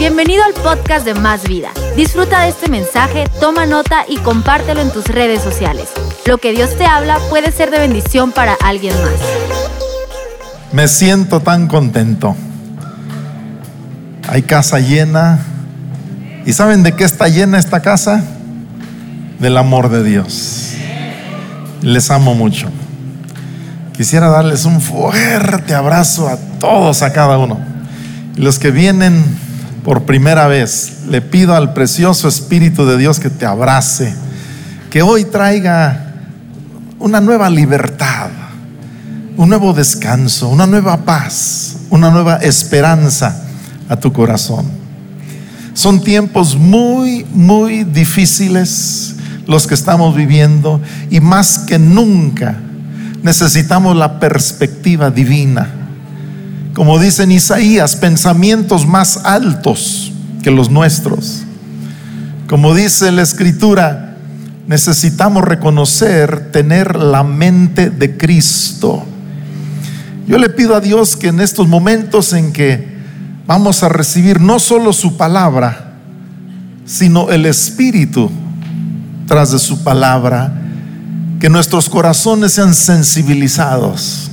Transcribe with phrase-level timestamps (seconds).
[0.00, 1.68] Bienvenido al podcast de Más Vida.
[1.94, 5.90] Disfruta de este mensaje, toma nota y compártelo en tus redes sociales.
[6.24, 9.12] Lo que Dios te habla puede ser de bendición para alguien más.
[10.72, 12.34] Me siento tan contento.
[14.26, 15.38] Hay casa llena.
[16.46, 18.24] ¿Y saben de qué está llena esta casa?
[19.38, 20.76] Del amor de Dios.
[21.82, 22.70] Les amo mucho.
[23.94, 27.60] Quisiera darles un fuerte abrazo a todos, a cada uno.
[28.36, 29.49] Los que vienen
[29.84, 34.14] por primera vez, le pido al precioso Espíritu de Dios que te abrace,
[34.90, 36.14] que hoy traiga
[36.98, 38.28] una nueva libertad,
[39.36, 43.42] un nuevo descanso, una nueva paz, una nueva esperanza
[43.88, 44.66] a tu corazón.
[45.72, 49.14] Son tiempos muy, muy difíciles
[49.46, 52.56] los que estamos viviendo y más que nunca
[53.22, 55.79] necesitamos la perspectiva divina.
[56.74, 61.42] Como dice en Isaías, pensamientos más altos que los nuestros.
[62.48, 64.16] Como dice la escritura,
[64.66, 69.04] necesitamos reconocer, tener la mente de Cristo.
[70.26, 72.88] Yo le pido a Dios que en estos momentos en que
[73.46, 75.94] vamos a recibir no solo su palabra,
[76.84, 78.30] sino el Espíritu
[79.26, 80.52] tras de su palabra,
[81.40, 84.29] que nuestros corazones sean sensibilizados.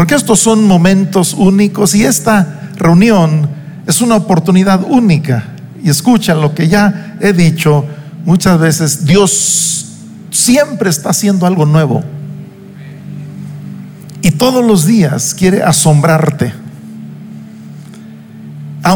[0.00, 3.46] Porque estos son momentos únicos y esta reunión
[3.86, 5.48] es una oportunidad única.
[5.84, 7.84] Y escucha lo que ya he dicho
[8.24, 9.88] muchas veces, Dios
[10.30, 12.02] siempre está haciendo algo nuevo.
[14.22, 16.54] Y todos los días quiere asombrarte.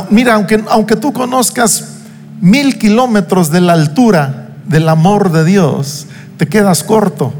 [0.08, 1.98] Mira, aunque, aunque tú conozcas
[2.40, 6.06] mil kilómetros de la altura del amor de Dios,
[6.38, 7.34] te quedas corto,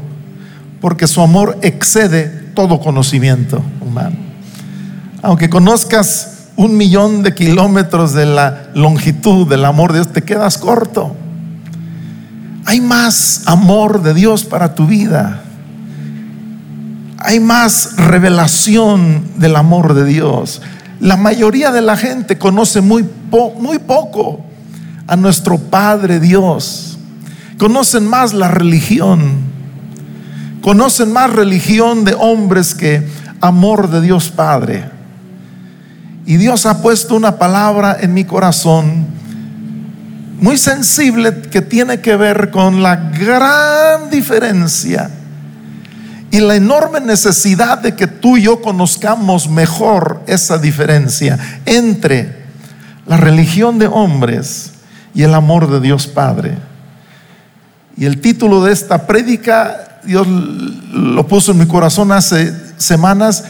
[0.81, 4.15] porque su amor excede todo conocimiento humano.
[5.21, 10.57] Aunque conozcas un millón de kilómetros de la longitud del amor de Dios, te quedas
[10.57, 11.15] corto.
[12.65, 15.41] Hay más amor de Dios para tu vida.
[17.19, 20.61] Hay más revelación del amor de Dios.
[20.99, 23.07] La mayoría de la gente conoce muy,
[23.59, 24.41] muy poco
[25.07, 26.97] a nuestro Padre Dios.
[27.57, 29.44] Conocen más la religión.
[30.65, 33.07] Conocen más religión de hombres que
[33.39, 34.89] amor de Dios Padre.
[36.25, 39.05] Y Dios ha puesto una palabra en mi corazón
[40.41, 45.11] muy sensible que tiene que ver con la gran diferencia
[46.31, 51.37] y la enorme necesidad de que tú y yo conozcamos mejor esa diferencia
[51.67, 52.43] entre
[53.05, 54.71] la religión de hombres
[55.13, 56.57] y el amor de Dios Padre.
[57.95, 63.45] Y el título de esta prédica, Dios lo puso en mi corazón hace semanas,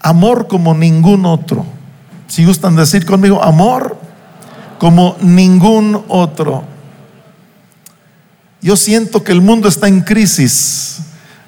[0.00, 1.66] amor como ningún otro.
[2.26, 3.98] Si gustan decir conmigo, amor
[4.78, 6.64] como ningún otro.
[8.62, 11.00] Yo siento que el mundo está en crisis.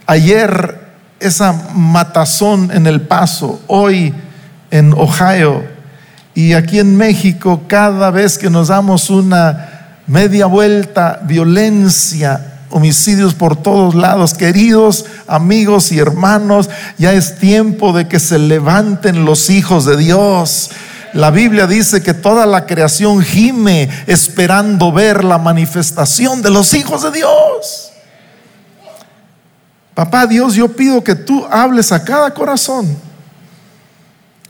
[0.06, 0.80] Ayer
[1.20, 4.14] esa matazón en El Paso, hoy
[4.70, 5.62] en Ohio
[6.34, 13.56] y aquí en México, cada vez que nos damos una media vuelta, violencia, homicidios por
[13.56, 14.34] todos lados.
[14.34, 16.68] Queridos amigos y hermanos,
[16.98, 20.70] ya es tiempo de que se levanten los hijos de Dios.
[21.12, 27.02] La Biblia dice que toda la creación gime esperando ver la manifestación de los hijos
[27.02, 27.92] de Dios.
[29.94, 32.96] Papá Dios, yo pido que tú hables a cada corazón.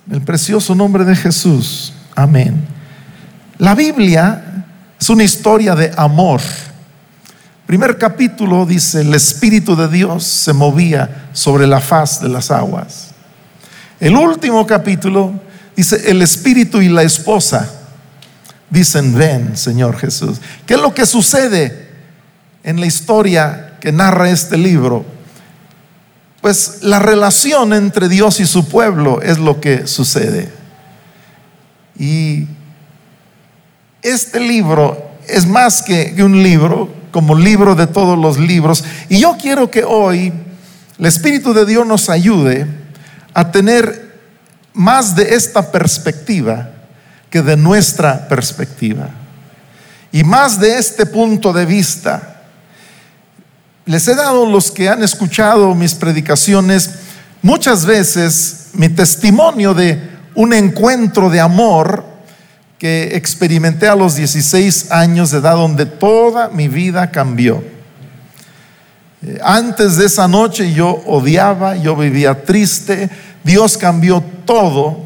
[0.07, 1.93] En el precioso nombre de Jesús.
[2.15, 2.65] Amén.
[3.59, 4.65] La Biblia
[5.01, 6.41] es una historia de amor.
[7.73, 13.13] Primer capítulo dice, el Espíritu de Dios se movía sobre la faz de las aguas.
[13.99, 15.33] El último capítulo
[15.75, 17.67] dice, el Espíritu y la esposa
[18.69, 20.39] dicen, ven, Señor Jesús.
[20.67, 21.89] ¿Qué es lo que sucede
[22.63, 25.07] en la historia que narra este libro?
[26.43, 30.53] Pues la relación entre Dios y su pueblo es lo que sucede.
[31.99, 32.49] Y
[34.03, 38.83] este libro es más que un libro, como libro de todos los libros.
[39.09, 40.33] Y yo quiero que hoy
[40.99, 42.67] el Espíritu de Dios nos ayude
[43.33, 44.17] a tener
[44.73, 46.71] más de esta perspectiva
[47.31, 49.11] que de nuestra perspectiva.
[50.11, 52.41] Y más de este punto de vista
[53.85, 56.91] les he dado los que han escuchado mis predicaciones
[57.43, 62.12] muchas veces mi testimonio de un encuentro de amor
[62.83, 67.63] que experimenté a los 16 años de edad donde toda mi vida cambió.
[69.23, 73.09] Eh, antes de esa noche yo odiaba, yo vivía triste,
[73.45, 74.99] Dios cambió todo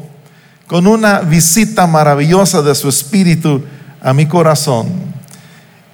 [0.65, 3.63] con una visita maravillosa de su espíritu
[4.01, 4.87] a mi corazón.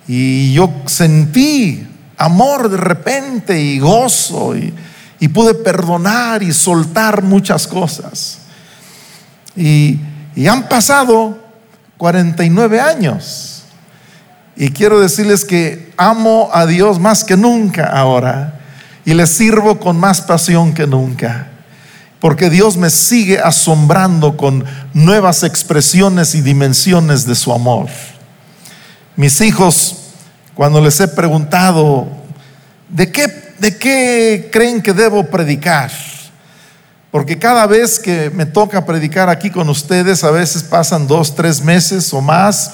[0.08, 4.74] Y yo sentí amor de repente y gozo y,
[5.34, 8.38] pude perdonar y soltar muchas cosas.
[9.58, 10.00] Y,
[10.34, 11.43] y han pasado
[12.04, 13.64] 49 años.
[14.58, 18.60] Y quiero decirles que amo a Dios más que nunca ahora
[19.06, 21.48] y le sirvo con más pasión que nunca.
[22.20, 27.88] Porque Dios me sigue asombrando con nuevas expresiones y dimensiones de su amor.
[29.16, 29.96] Mis hijos,
[30.56, 32.10] cuando les he preguntado,
[32.90, 35.90] ¿de qué, de qué creen que debo predicar?
[37.14, 41.62] Porque cada vez que me toca predicar aquí con ustedes, a veces pasan dos, tres
[41.62, 42.72] meses o más.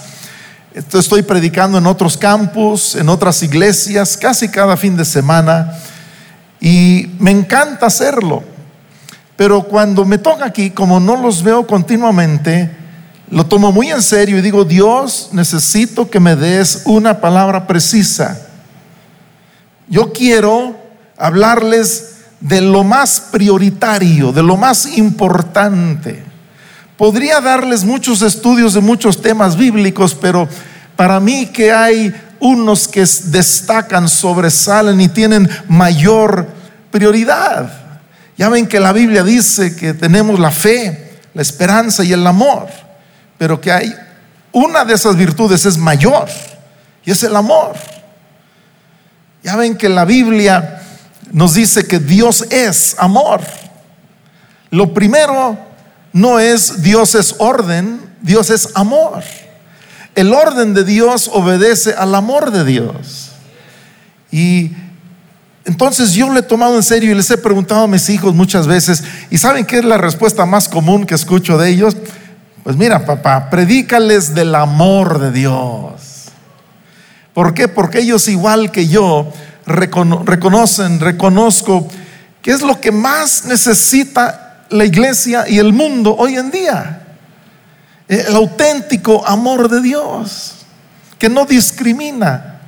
[0.74, 5.78] Estoy predicando en otros campus, en otras iglesias, casi cada fin de semana.
[6.62, 8.42] Y me encanta hacerlo.
[9.36, 12.72] Pero cuando me toca aquí, como no los veo continuamente,
[13.30, 18.40] lo tomo muy en serio y digo, Dios, necesito que me des una palabra precisa.
[19.90, 20.78] Yo quiero
[21.18, 26.24] hablarles de lo más prioritario, de lo más importante.
[26.98, 30.48] Podría darles muchos estudios de muchos temas bíblicos, pero
[30.96, 36.48] para mí que hay unos que destacan, sobresalen y tienen mayor
[36.92, 37.72] prioridad.
[38.38, 42.68] Ya ven que la Biblia dice que tenemos la fe, la esperanza y el amor,
[43.38, 43.94] pero que hay
[44.52, 46.28] una de esas virtudes es mayor
[47.06, 47.76] y es el amor.
[49.44, 50.82] Ya ven que la Biblia
[51.32, 53.42] nos dice que Dios es amor.
[54.72, 55.58] Lo primero
[56.14, 59.24] no es Dios es orden, Dios es amor.
[60.16, 63.32] El orden de Dios obedece al amor de Dios.
[64.32, 64.72] Y
[65.66, 68.68] entonces yo le he tomado en serio y les he preguntado a mis hijos muchas
[68.68, 71.96] veces, ¿y saben qué es la respuesta más común que escucho de ellos?
[72.64, 76.26] Pues mira, papá, predícales del amor de Dios.
[77.34, 77.68] ¿Por qué?
[77.68, 79.32] Porque ellos igual que yo
[79.70, 81.88] reconocen, reconozco
[82.42, 87.06] que es lo que más necesita la iglesia y el mundo hoy en día.
[88.08, 90.56] El auténtico amor de Dios,
[91.18, 92.62] que no discrimina,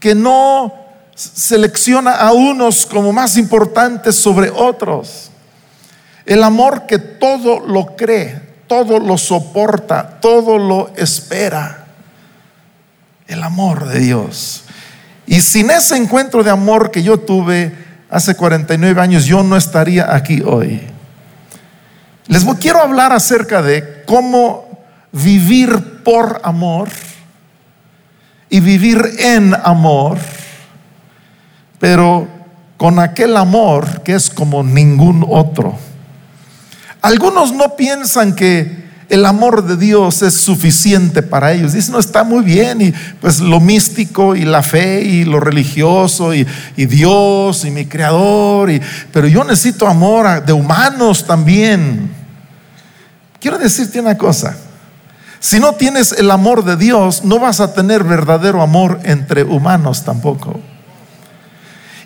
[0.00, 0.74] que no
[1.14, 5.30] selecciona a unos como más importantes sobre otros.
[6.26, 11.86] El amor que todo lo cree, todo lo soporta, todo lo espera.
[13.26, 14.63] El amor de Dios.
[15.26, 17.72] Y sin ese encuentro de amor que yo tuve
[18.10, 20.80] hace 49 años, yo no estaría aquí hoy.
[22.26, 26.88] Les quiero hablar acerca de cómo vivir por amor
[28.48, 30.18] y vivir en amor,
[31.78, 32.28] pero
[32.76, 35.76] con aquel amor que es como ningún otro.
[37.02, 41.72] Algunos no piensan que el amor de Dios es suficiente para ellos.
[41.72, 46.34] Dicen, no, está muy bien, y pues lo místico y la fe y lo religioso
[46.34, 46.46] y,
[46.76, 48.80] Dios y mi creador, y,
[49.12, 52.10] pero yo necesito amor de humanos también.
[53.40, 54.56] Quiero decirte una cosa,
[55.38, 60.02] si no tienes el amor de Dios, no vas a tener verdadero amor entre humanos
[60.02, 60.60] tampoco.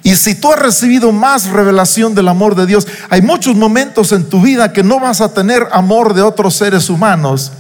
[0.03, 4.29] Y si tú has recibido más revelación del amor de Dios, hay muchos momentos en
[4.29, 7.53] tu vida que no vas a tener amor de otros seres humanos,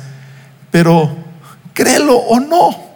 [0.70, 1.16] pero
[1.74, 2.88] créelo o no,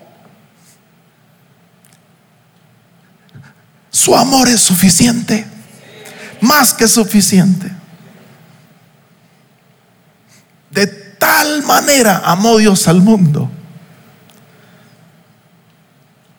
[3.91, 5.45] su amor es suficiente,
[6.41, 7.71] más que suficiente.
[10.71, 13.51] De tal manera amó Dios al mundo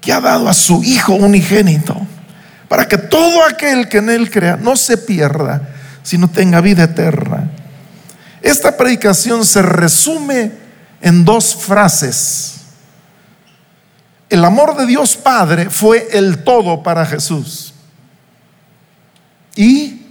[0.01, 2.07] que ha dado a su Hijo unigénito
[2.67, 5.69] para que todo aquel que en Él crea no se pierda,
[6.03, 7.51] sino tenga vida eterna.
[8.41, 10.51] Esta predicación se resume
[11.01, 12.55] en dos frases.
[14.29, 17.73] El amor de Dios Padre fue el todo para Jesús.
[19.55, 20.07] Y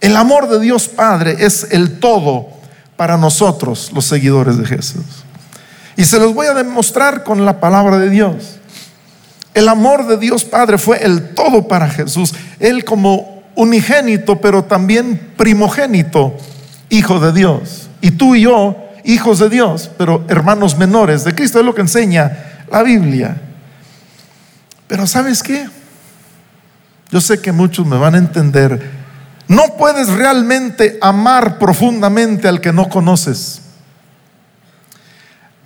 [0.00, 2.48] el amor de Dios Padre es el todo
[2.96, 5.04] para nosotros, los seguidores de Jesús.
[5.96, 8.59] Y se los voy a demostrar con la palabra de Dios.
[9.54, 12.34] El amor de Dios Padre fue el todo para Jesús.
[12.58, 16.36] Él como unigénito, pero también primogénito,
[16.88, 17.88] hijo de Dios.
[18.00, 21.58] Y tú y yo, hijos de Dios, pero hermanos menores de Cristo.
[21.58, 23.40] Es lo que enseña la Biblia.
[24.86, 25.68] Pero ¿sabes qué?
[27.10, 29.00] Yo sé que muchos me van a entender.
[29.48, 33.62] No puedes realmente amar profundamente al que no conoces.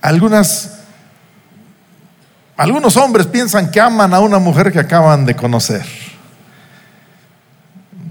[0.00, 0.83] Algunas
[2.56, 5.84] algunos hombres piensan que aman a una mujer que acaban de conocer.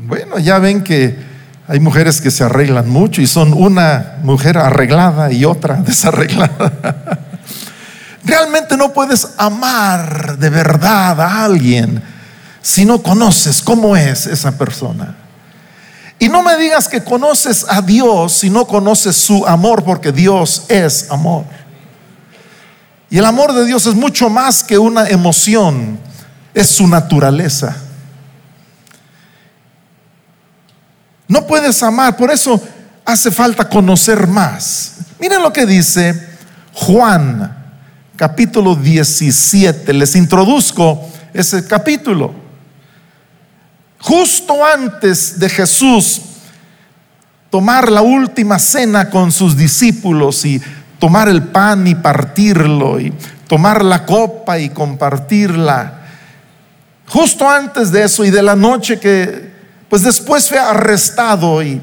[0.05, 1.33] Bueno, ya ven que
[1.65, 7.19] Hay mujeres que se arreglan mucho y son una mujer arreglada y otra desarreglada.
[8.25, 12.03] Realmente no puedes amar de verdad a alguien
[12.62, 15.15] si no conoces cómo es esa persona.
[16.19, 20.65] Y no me digas que conoces a Dios si no conoces su amor, porque Dios
[20.69, 21.45] es amor.
[23.13, 26.00] Y el amor de Dios es mucho más que una emoción,
[26.51, 27.77] es su naturaleza.
[31.27, 32.60] No puedes amar, por eso
[33.05, 34.93] hace falta conocer más.
[35.20, 36.27] Miren lo que dice
[36.74, 37.55] Juan,
[38.15, 39.93] capítulo 17.
[39.93, 42.34] Les introduzco ese capítulo.
[44.00, 46.20] Justo antes de Jesús
[47.51, 50.60] tomar la última cena con sus discípulos y
[51.03, 53.12] tomar el pan y partirlo y
[53.50, 56.00] tomar la copa y compartirla.
[57.10, 59.51] Justo antes de eso y de la noche que
[59.89, 61.81] pues después fue arrestado y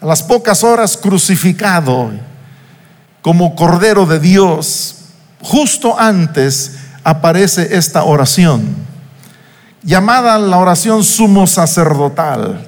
[0.00, 2.10] a las pocas horas crucificado
[3.22, 5.04] como Cordero de Dios.
[5.40, 8.74] Justo antes aparece esta oración,
[9.84, 12.67] llamada la oración sumo sacerdotal.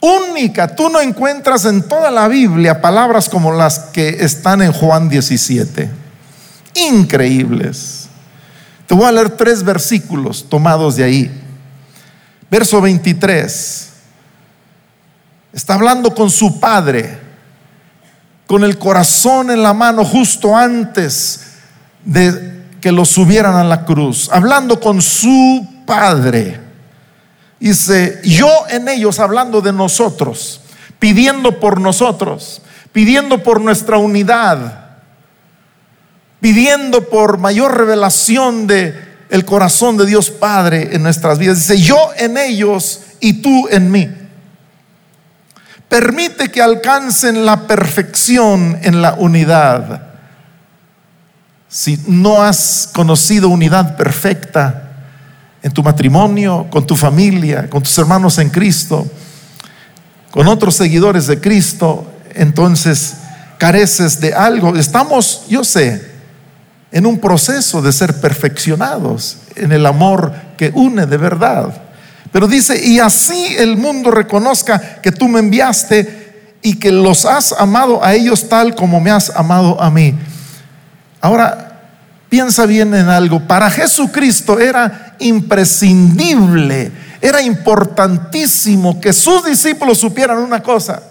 [0.00, 5.08] Única, tú no encuentras en toda la Biblia palabras como las que están en Juan
[5.08, 5.90] 17.
[6.74, 8.08] Increíbles.
[8.86, 11.42] Te voy a leer tres versículos tomados de ahí.
[12.50, 13.88] Verso 23.
[15.52, 17.18] Está hablando con su padre,
[18.46, 21.40] con el corazón en la mano justo antes
[22.04, 26.65] de que lo subieran a la cruz, hablando con su padre.
[27.58, 30.60] Dice, yo en ellos, hablando de nosotros,
[30.98, 34.86] pidiendo por nosotros, pidiendo por nuestra unidad,
[36.40, 41.58] pidiendo por mayor revelación de el corazón de Dios Padre en nuestras vidas.
[41.58, 44.08] Dice, yo en ellos y tú en mí.
[45.88, 50.02] Permite que alcancen la perfección en la unidad.
[51.68, 54.85] Si no has conocido unidad perfecta
[55.66, 59.04] en tu matrimonio, con tu familia, con tus hermanos en Cristo,
[60.30, 62.06] con otros seguidores de Cristo,
[62.36, 63.14] entonces
[63.58, 64.76] careces de algo.
[64.76, 66.08] Estamos, yo sé,
[66.92, 71.76] en un proceso de ser perfeccionados en el amor que une de verdad.
[72.30, 77.50] Pero dice, y así el mundo reconozca que tú me enviaste y que los has
[77.50, 80.14] amado a ellos tal como me has amado a mí.
[81.20, 81.66] Ahora,
[82.28, 83.40] piensa bien en algo.
[83.40, 91.02] Para Jesucristo era imprescindible, era importantísimo que sus discípulos supieran una cosa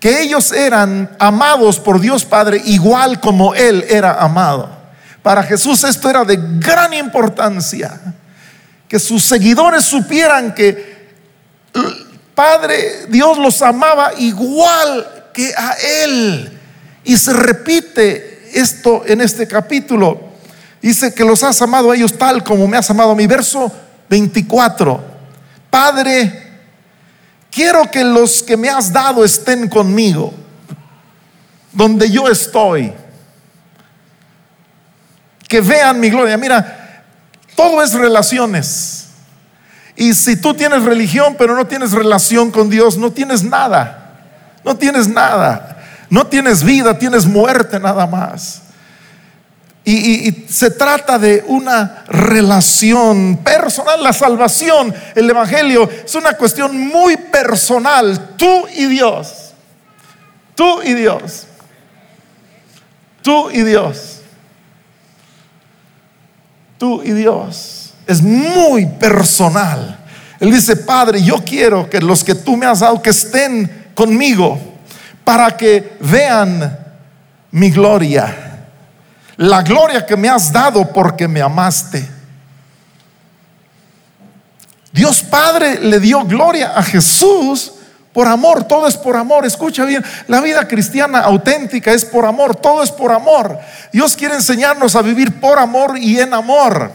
[0.00, 4.70] que ellos eran amados por Dios Padre igual como Él era amado.
[5.22, 7.98] Para Jesús esto era de gran importancia,
[8.88, 10.96] que sus seguidores supieran que
[12.34, 15.74] Padre Dios los amaba igual que a
[16.04, 16.52] Él.
[17.02, 20.35] Y se repite esto en este capítulo.
[20.86, 23.26] Dice que los has amado a ellos tal como me has amado a mi.
[23.26, 23.72] Verso
[24.08, 25.02] 24.
[25.68, 26.60] Padre,
[27.50, 30.32] quiero que los que me has dado estén conmigo,
[31.72, 32.92] donde yo estoy.
[35.48, 36.36] Que vean mi gloria.
[36.36, 37.02] Mira,
[37.56, 39.08] todo es relaciones.
[39.96, 44.20] Y si tú tienes religión pero no tienes relación con Dios, no tienes nada.
[44.62, 45.84] No tienes nada.
[46.08, 48.62] No tienes vida, tienes muerte nada más.
[49.88, 54.02] Y, se trata de una relación personal.
[54.02, 58.34] La salvación, el Evangelio, es una cuestión muy personal.
[58.36, 59.52] Tú y Dios.
[60.56, 61.46] Tú y Dios.
[63.22, 64.22] Tú y Dios.
[66.78, 67.94] Tú y Dios.
[68.08, 70.00] Es muy personal.
[70.40, 74.58] Él dice, Padre, yo quiero que los que tú me has dado, que estén conmigo,
[75.22, 76.76] para que vean
[77.52, 78.45] mi gloria
[79.36, 82.08] la gloria que me has dado porque me amaste.
[84.92, 87.72] Dios Padre le dio gloria a Jesús
[88.14, 89.44] por amor, todo es por amor.
[89.44, 93.58] Escucha bien, la vida cristiana auténtica es por amor, todo es por amor.
[93.92, 96.90] Dios quiere enseñarnos a vivir por amor y en amor,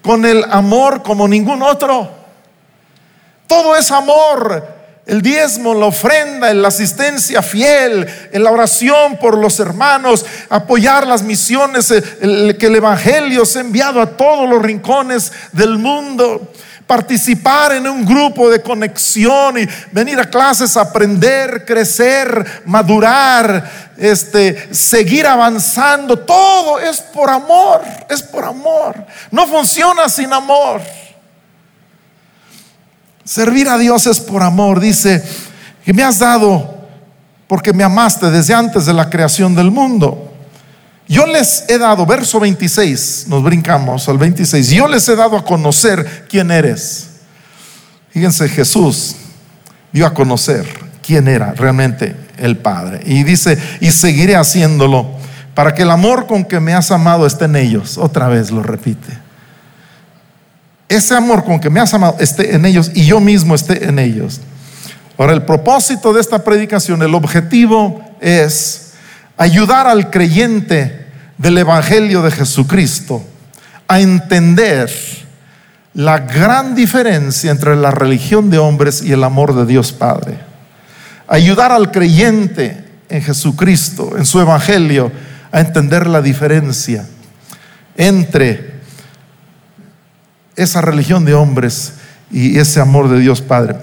[0.00, 2.10] con el amor como ningún otro.
[3.46, 10.24] Todo es amor el diezmo, la ofrenda, la asistencia fiel, la oración por los hermanos,
[10.48, 15.76] apoyar las misiones, eh, que el Evangelio se ha enviado a todos los rincones del
[15.76, 16.52] mundo,
[16.86, 25.26] participar en un grupo de conexión y venir a clases, aprender, crecer, madurar, este, seguir
[25.26, 26.18] avanzando.
[26.20, 29.04] Todo es por amor, es por amor.
[29.32, 30.80] No funciona sin amor.
[33.24, 34.80] Servir a Dios es por amor.
[34.80, 35.22] Dice
[35.84, 36.82] que me has dado
[37.46, 40.32] porque me amaste desde antes de la creación del mundo.
[41.08, 45.44] Yo les he dado, verso 26, nos brincamos al 26, yo les he dado a
[45.44, 47.08] conocer quién eres.
[48.10, 49.16] Fíjense, Jesús
[49.92, 50.66] dio a conocer
[51.04, 53.02] quién era realmente el Padre.
[53.04, 55.06] Y dice, y seguiré haciéndolo
[55.54, 57.98] para que el amor con que me has amado esté en ellos.
[57.98, 59.21] Otra vez lo repite.
[60.92, 63.98] Ese amor con que me has amado esté en ellos y yo mismo esté en
[63.98, 64.42] ellos.
[65.16, 68.92] Ahora, el propósito de esta predicación, el objetivo es
[69.38, 71.06] ayudar al creyente
[71.38, 73.24] del Evangelio de Jesucristo
[73.88, 74.90] a entender
[75.94, 80.36] la gran diferencia entre la religión de hombres y el amor de Dios Padre.
[81.26, 85.10] Ayudar al creyente en Jesucristo, en su Evangelio,
[85.52, 87.06] a entender la diferencia
[87.96, 88.71] entre
[90.56, 91.94] esa religión de hombres
[92.30, 93.76] y ese amor de Dios Padre.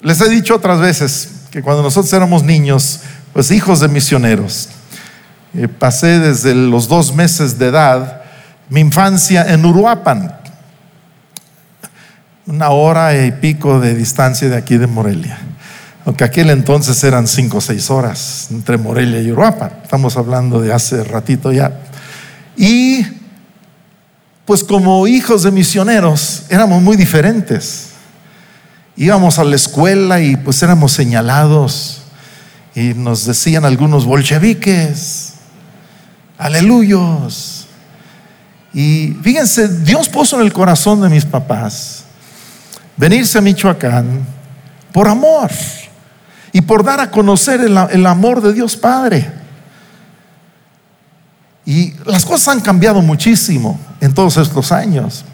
[0.00, 3.00] Les he dicho otras veces que cuando nosotros éramos niños,
[3.32, 4.68] pues hijos de misioneros,
[5.54, 8.22] eh, pasé desde los dos meses de edad
[8.68, 10.36] mi infancia en Uruapan,
[12.46, 15.38] una hora y pico de distancia de aquí de Morelia.
[16.04, 19.72] Aunque aquel entonces eran cinco o seis horas entre Morelia y Uruapan.
[19.82, 21.72] Estamos hablando de hace ratito ya.
[22.56, 23.04] Y
[24.46, 27.88] pues como hijos de misioneros éramos muy diferentes.
[28.96, 32.02] Íbamos a la escuela y pues éramos señalados
[32.74, 35.34] y nos decían algunos bolcheviques,
[36.38, 37.66] aleluyos.
[38.72, 42.04] Y fíjense, Dios puso en el corazón de mis papás
[42.96, 44.24] venirse a Michoacán
[44.92, 45.50] por amor
[46.52, 49.28] y por dar a conocer el, el amor de Dios Padre.
[51.66, 55.24] Y las cosas han cambiado muchísimo en todos estos años.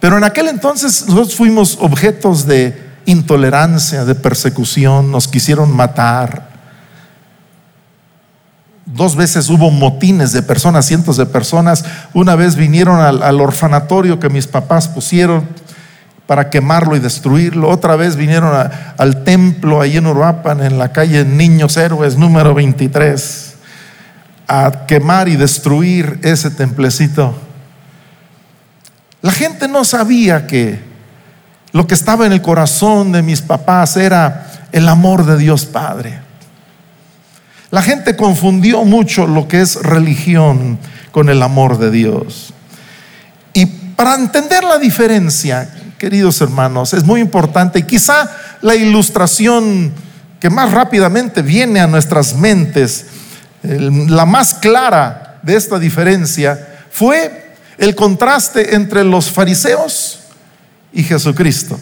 [0.00, 6.50] Pero en aquel entonces nosotros fuimos objetos de intolerancia, de persecución, nos quisieron matar.
[8.84, 11.84] Dos veces hubo motines de personas, cientos de personas.
[12.14, 15.46] Una vez vinieron al, orfanatorio que mis papás pusieron
[16.26, 17.68] para quemarlo y destruirlo.
[17.68, 18.52] Otra vez vinieron
[18.98, 23.54] al templo ahí en Uruapan, en la calle Niños Héroes número 23,
[24.48, 27.51] a quemar y destruir ese templecito.
[29.22, 30.80] La gente no sabía que
[31.72, 36.20] lo que estaba en el corazón de mis papás era el amor de Dios Padre.
[37.70, 40.78] La gente confundió mucho lo que es religión
[41.12, 42.52] con el amor de Dios.
[43.54, 48.28] Y para entender la diferencia, queridos hermanos, es muy importante y quizá
[48.60, 49.92] la ilustración
[50.40, 53.06] que más rápidamente viene a nuestras mentes,
[53.62, 60.20] la más clara de esta diferencia, fue el contraste entre los fariseos
[60.92, 61.78] y Jesucristo.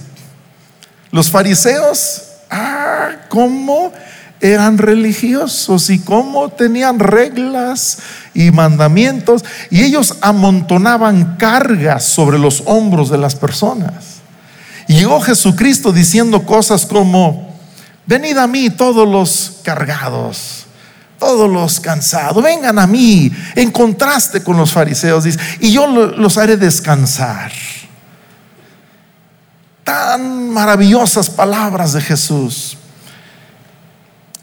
[1.10, 3.92] Los fariseos, ah, cómo
[4.40, 7.98] eran religiosos y cómo tenían reglas
[8.32, 14.20] y mandamientos y ellos amontonaban cargas sobre los hombros de las personas.
[14.88, 17.54] Y llegó Jesucristo diciendo cosas como,
[18.06, 20.59] venid a mí todos los cargados
[21.20, 26.38] todos los cansados, vengan a mí, en contraste con los fariseos, dice, y yo los
[26.38, 27.52] haré descansar.
[29.84, 32.78] Tan maravillosas palabras de Jesús.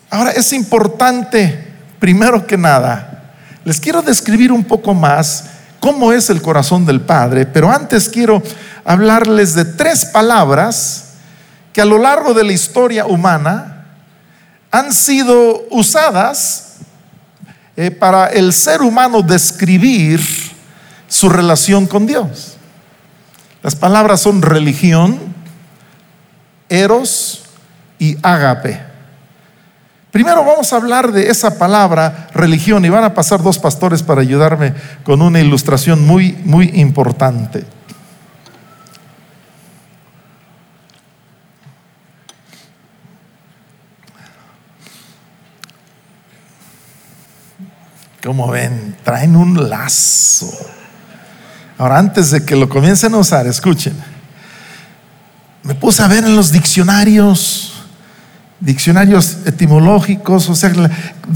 [0.09, 3.33] Ahora es importante, primero que nada,
[3.65, 5.45] les quiero describir un poco más
[5.79, 8.41] cómo es el corazón del Padre, pero antes quiero
[8.85, 11.05] hablarles de tres palabras
[11.73, 13.85] que a lo largo de la historia humana
[14.69, 16.66] han sido usadas
[17.77, 20.19] eh, para el ser humano describir
[21.07, 22.57] su relación con Dios.
[23.61, 25.19] Las palabras son religión,
[26.69, 27.43] eros
[27.99, 28.81] y ágape.
[30.09, 34.21] Primero vamos a hablar de esa palabra religión y van a pasar dos pastores para
[34.21, 37.76] ayudarme con una ilustración muy, muy importante.
[48.27, 50.51] Como ven, traen un lazo.
[51.77, 53.93] Ahora, antes de que lo comiencen a usar, escuchen.
[55.63, 57.85] Me puse a ver en los diccionarios,
[58.59, 60.73] diccionarios etimológicos, o sea,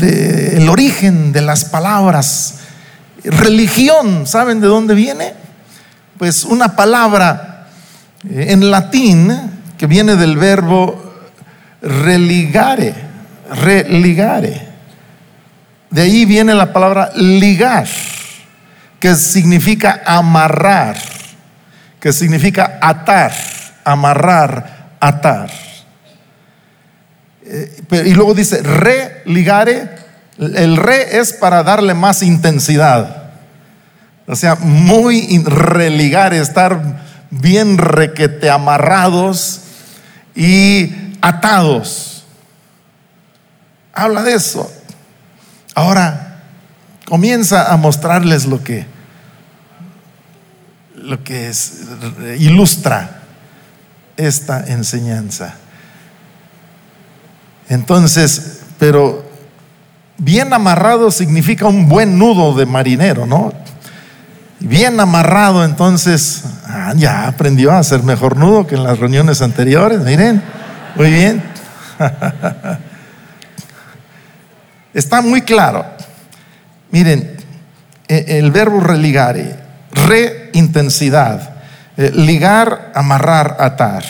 [0.01, 2.56] el origen de las palabras.
[3.23, 5.34] Religión, ¿saben de dónde viene?
[6.17, 7.69] Pues una palabra
[8.30, 9.34] eh, en latín
[9.77, 11.01] que viene del verbo
[11.82, 12.93] religare,
[13.49, 14.70] religare.
[15.91, 17.86] De ahí viene la palabra ligar,
[18.99, 20.97] que significa amarrar,
[21.99, 23.34] que significa atar,
[23.84, 25.51] amarrar, atar.
[27.43, 29.89] Eh, y luego dice, religare,
[30.38, 33.34] el re es para darle más intensidad.
[34.27, 39.62] O sea, muy religar, estar bien requete amarrados
[40.36, 42.23] y atados.
[43.93, 44.71] Habla de eso.
[45.73, 46.43] Ahora
[47.05, 48.86] comienza a mostrarles lo que
[50.95, 51.51] lo que
[52.39, 53.21] ilustra
[54.17, 55.55] esta enseñanza.
[57.69, 59.25] Entonces, pero
[60.17, 63.53] bien amarrado significa un buen nudo de marinero, ¿no?
[64.60, 70.01] Bien amarrado, entonces, ah, ya aprendió a hacer mejor nudo que en las reuniones anteriores,
[70.01, 70.43] miren,
[70.95, 71.43] muy bien.
[74.93, 75.86] Está muy claro.
[76.91, 77.38] Miren,
[78.08, 79.56] e, el verbo religare,
[79.93, 81.56] reintensidad,
[81.97, 84.04] eh, ligar, amarrar, atar.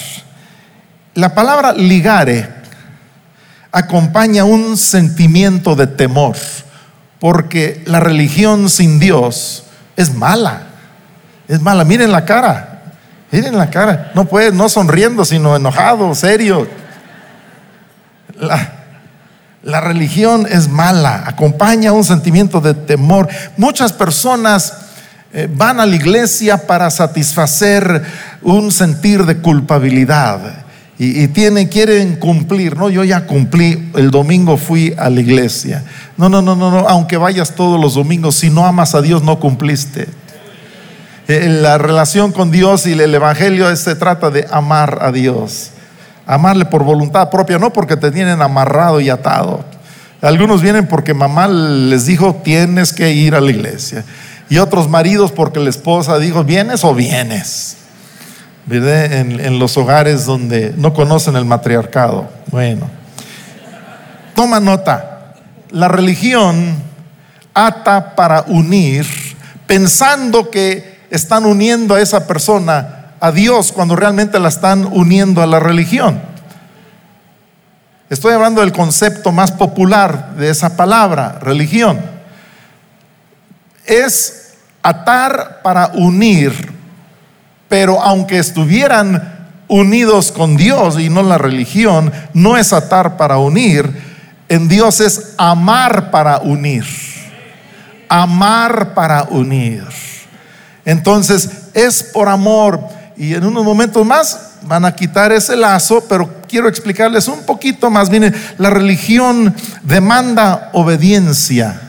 [1.14, 2.48] La palabra ligare
[3.72, 6.36] acompaña un sentimiento de temor,
[7.20, 9.66] porque la religión sin Dios
[9.96, 10.64] es mala.
[11.48, 11.84] Es mala.
[11.84, 12.82] Miren la cara.
[13.30, 14.12] Miren la cara.
[14.16, 16.68] No puede, no sonriendo, sino enojado, serio.
[18.36, 18.81] La,
[19.64, 21.24] la religión es mala.
[21.26, 23.28] Acompaña un sentimiento de temor.
[23.58, 24.74] Muchas personas
[25.34, 28.04] eh, van a la iglesia para satisfacer
[28.42, 30.66] un sentir de culpabilidad.
[31.04, 35.84] Y, tienen, quieren cumplir, no, yo ya cumplí, el domingo fui a la iglesia.
[36.16, 39.24] No, no, no, no, no, aunque vayas todos los domingos, si no amas a Dios,
[39.24, 40.08] no cumpliste.
[41.28, 45.72] Eh, la relación con Dios y el Evangelio se trata de amar a Dios.
[46.32, 49.66] Amarle por voluntad propia, no porque te tienen amarrado y atado.
[50.22, 54.06] Algunos vienen porque mamá les dijo, tienes que ir a la iglesia.
[54.48, 57.76] Y otros maridos porque la esposa dijo, ¿vienes o vienes?
[58.70, 62.30] En, en los hogares donde no conocen el matriarcado.
[62.48, 62.90] Bueno,
[64.34, 65.34] toma nota.
[65.70, 66.76] La religión
[67.54, 69.06] ata para unir,
[69.68, 75.48] pensando que están uniendo a esa persona a Dios cuando realmente la están uniendo a
[75.48, 76.22] la religión.
[78.10, 82.02] Estoy hablando del concepto más popular de esa palabra, religión.
[83.86, 86.82] Es atar para unir
[87.72, 93.90] pero aunque estuvieran unidos con Dios y no la religión, no es atar para unir,
[94.50, 96.84] en Dios es amar para unir.
[98.10, 99.86] Amar para unir.
[100.84, 102.82] Entonces es por amor.
[103.22, 107.88] Y en unos momentos más van a quitar ese lazo, pero quiero explicarles un poquito
[107.92, 108.10] más.
[108.10, 111.80] Miren, la religión demanda obediencia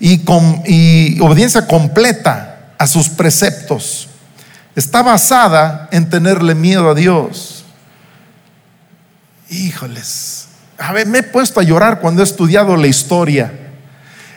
[0.00, 0.22] y,
[0.64, 4.08] y obediencia completa a sus preceptos
[4.74, 7.66] está basada en tenerle miedo a Dios.
[9.50, 10.46] Híjoles,
[10.78, 13.52] a ver, me he puesto a llorar cuando he estudiado la historia.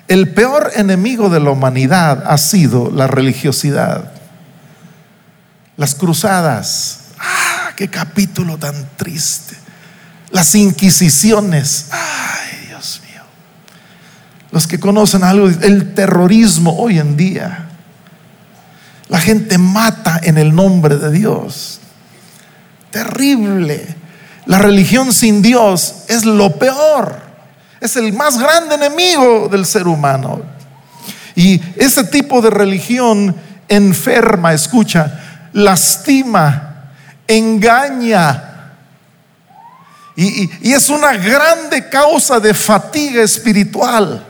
[0.09, 4.10] El peor enemigo de la humanidad ha sido la religiosidad.
[5.77, 6.99] Las cruzadas.
[7.19, 9.55] Ah, qué capítulo tan triste.
[10.31, 11.87] Las inquisiciones.
[11.91, 13.21] Ay, Dios mío.
[14.51, 17.67] Los que conocen algo, el terrorismo hoy en día.
[19.09, 21.79] La gente mata en el nombre de Dios.
[22.91, 23.95] Terrible.
[24.45, 27.21] La religión sin Dios es lo peor.
[27.79, 30.41] Es el más grande enemigo del ser humano.
[31.35, 33.35] Y ese tipo de religión
[33.67, 35.20] enferma, escucha,
[35.53, 36.91] lastima,
[37.27, 38.73] engaña.
[40.15, 44.25] Y, y, es una grande causa de fatiga espiritual.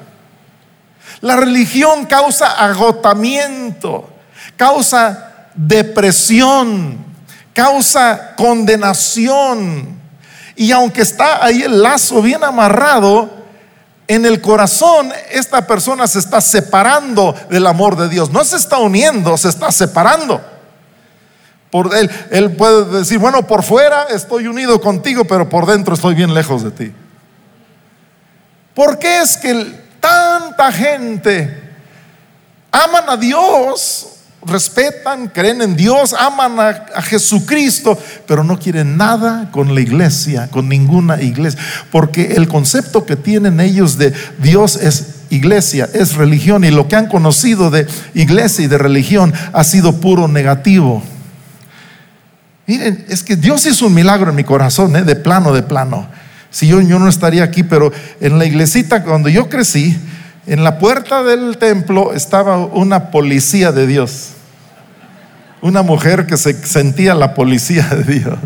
[1.21, 4.11] La religión causa agotamiento
[4.61, 7.03] causa depresión,
[7.51, 9.99] causa condenación.
[10.55, 13.41] Y aunque está ahí el lazo bien amarrado,
[14.07, 18.29] en el corazón esta persona se está separando del amor de Dios.
[18.29, 20.39] No se está uniendo, se está separando.
[21.71, 26.15] Por él, él puede decir, bueno, por fuera estoy unido contigo, pero por dentro estoy
[26.15, 26.91] bien lejos de ti.
[28.75, 31.59] ¿Por qué es que tanta gente
[32.71, 34.07] aman a Dios
[34.45, 40.67] respetan, creen en Dios, aman a, Jesucristo, pero no quieren nada con la iglesia, con
[40.67, 41.59] ninguna iglesia,
[41.91, 46.95] porque el concepto que tienen ellos de Dios es iglesia, es religión, y lo que
[46.95, 51.03] han conocido de iglesia y de religión ha sido puro negativo.
[52.67, 55.03] Miren, es que Dios hizo un milagro en mi corazón, ¿eh?
[55.03, 56.07] de plano, de plano.
[56.49, 59.97] Si yo, yo no estaría aquí, pero en la iglesita, cuando yo crecí,
[60.47, 64.31] en la puerta del templo estaba una policía de Dios.
[65.61, 68.39] una mujer que se sentía la policía de Dios.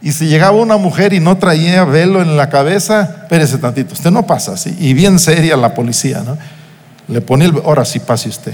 [0.00, 4.10] Y si llegaba una mujer y no traía velo en la cabeza, espérese tantito, usted
[4.10, 4.76] no pasa así.
[4.78, 6.38] Y bien seria la policía, ¿no?
[7.08, 8.52] Le ponía el, ahora sí pase usted.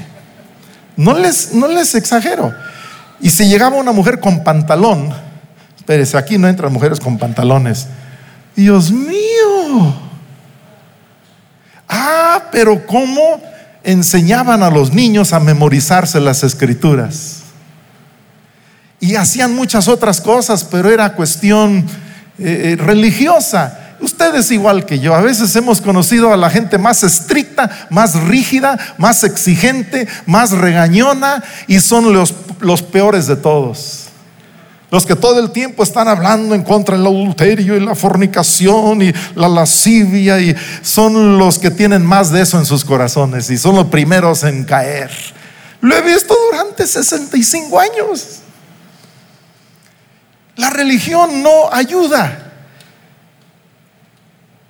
[0.97, 2.55] No les, no les exagero.
[3.21, 5.13] Y si llegaba una mujer con pantalón,
[5.77, 7.87] espérese, aquí no entran mujeres con pantalones.
[8.57, 9.95] Dios mío.
[11.89, 13.41] Ah, pero ¿cómo
[13.83, 17.45] enseñaban a los niños a memorizarse las escrituras?
[19.05, 21.85] y hacían muchas otras cosas, pero era cuestión
[22.39, 23.97] eh, eh, religiosa.
[24.01, 28.79] Ustedes igual que yo, a veces hemos conocido a la gente más estricta, más rígida,
[28.97, 32.33] más exigente, más regañona y son los,
[32.65, 34.07] los peores de todos.
[34.91, 39.13] Los que todo el tiempo están hablando en contra del adulterio y la fornicación y
[39.35, 43.75] la lascivia y son los que tienen más de eso en sus corazones y son
[43.75, 45.11] los primeros en caer.
[45.81, 48.41] Lo he visto durante 65 años.
[50.57, 52.53] La religión no ayuda.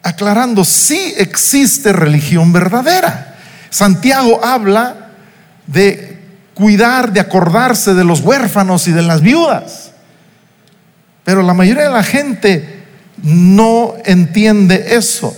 [0.03, 3.37] Aclarando, sí existe religión verdadera.
[3.71, 5.11] Santiago habla
[5.67, 6.14] de
[6.55, 9.91] cuidar, de acordarse de los huérfanos y de las viudas.
[11.25, 12.85] Pero la mayoría de la gente
[13.23, 15.37] no entiende eso.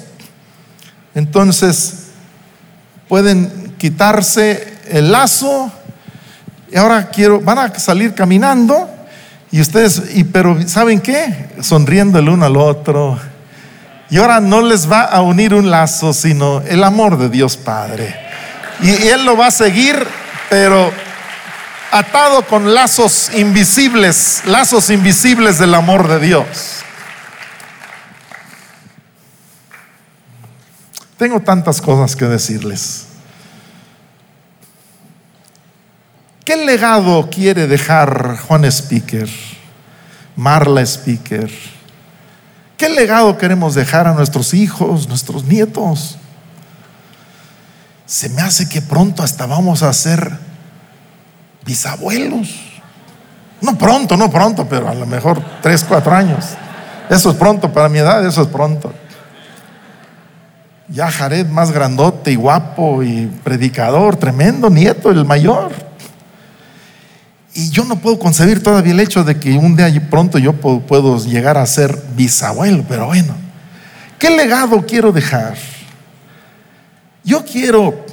[1.15, 2.09] Entonces,
[3.09, 5.73] pueden quitarse el lazo
[6.71, 8.91] y ahora quiero, van a salir caminando
[9.51, 11.51] y ustedes, y, pero ¿saben qué?
[11.61, 13.19] Sonriendo el uno al otro.
[14.11, 18.15] Y ahora no les va a unir un lazo, sino el amor de Dios Padre.
[18.83, 19.97] Y, y Él lo va a seguir,
[20.51, 20.93] pero
[21.90, 26.46] atado con lazos invisibles, lazos invisibles del amor de Dios.
[31.16, 33.07] Tengo tantas cosas que decirles.
[36.44, 39.29] ¿Qué legado quiere dejar Juan Speaker,
[40.37, 41.51] Marla Speaker?
[42.77, 46.18] ¿Qué legado queremos dejar a nuestros hijos, nuestros nietos?
[48.05, 50.38] Se me hace que pronto hasta vamos a ser
[51.67, 52.49] bisabuelos.
[53.61, 56.47] No pronto, no pronto, pero a lo mejor tres, cuatro años.
[57.11, 58.93] Eso es pronto para mi edad, eso es pronto.
[60.89, 65.73] Ya Jared más grandote y guapo y predicador, tremendo nieto, el mayor.
[67.55, 71.19] Y yo no puedo concebir todavía el hecho de que un día pronto yo puedo
[71.25, 73.35] llegar a ser bisabuelo, pero bueno,
[74.19, 75.57] ¿qué legado quiero dejar?
[77.25, 78.06] Yo quiero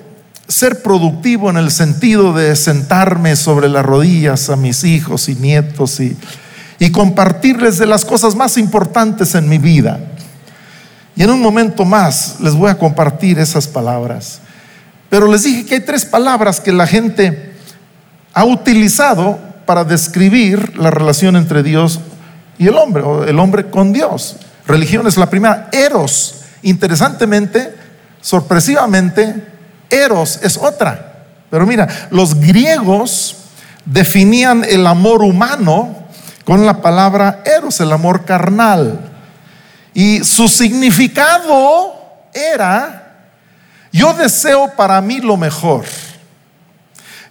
[0.48, 6.00] ser productivo en el sentido de sentarme sobre las rodillas a mis hijos y nietos
[6.00, 6.18] y,
[6.92, 10.02] compartirles de las cosas más importantes en mi vida.
[11.16, 14.42] Y en un momento más les voy a compartir esas palabras.
[15.10, 17.54] Pero les dije que hay tres palabras que la gente
[18.34, 22.02] ha utilizado para describir la relación entre Dios
[22.58, 24.36] y el hombre, o el hombre con Dios.
[24.68, 25.70] Religión es la primera.
[25.72, 27.74] Eros, interesantemente,
[28.20, 29.53] sorpresivamente,
[29.94, 31.14] Eros es otra.
[31.50, 33.36] Pero mira, los griegos
[33.86, 36.08] definían el amor humano
[36.46, 39.00] con la palabra Eros, el amor carnal.
[39.94, 41.94] Y su significado
[42.34, 43.28] era,
[43.92, 45.86] yo deseo para mí lo mejor.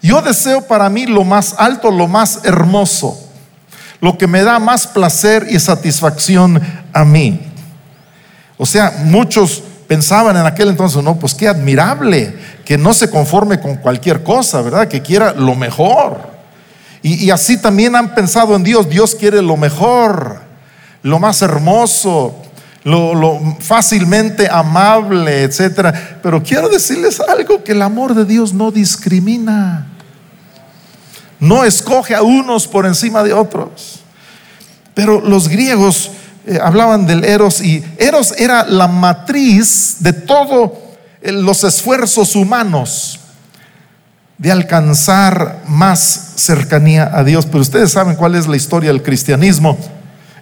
[0.01, 3.29] Yo deseo para mí lo más alto, lo más hermoso,
[4.01, 6.61] lo que me da más placer y satisfacción
[6.93, 7.41] a mí.
[8.57, 13.61] O sea, muchos pensaban en aquel entonces, no, pues qué admirable, que no se conforme
[13.61, 14.89] con cualquier cosa, ¿verdad?
[14.89, 16.33] Que quiera lo mejor.
[17.03, 20.41] Y, así también han pensado en Dios, Dios quiere lo mejor,
[21.03, 22.41] lo más hermoso,
[22.85, 26.21] lo, lo, fácilmente amable, etcétera.
[26.23, 29.89] Pero quiero decirles algo: que el amor de Dios no discrimina
[31.39, 34.01] no escoge a unos por encima de otros.
[34.95, 36.13] Pero los griegos
[36.47, 40.73] eh, hablaban del Eros y Eros era la matriz de todos
[41.21, 43.21] eh, los esfuerzos humanos
[44.39, 47.47] de alcanzar más cercanía a Dios.
[47.47, 49.79] Pero ustedes saben cuál es la historia del cristianismo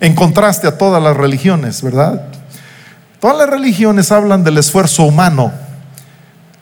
[0.00, 2.24] en contraste a todas las religiones, ¿verdad?
[3.20, 5.52] Todas las religiones hablan del esfuerzo humano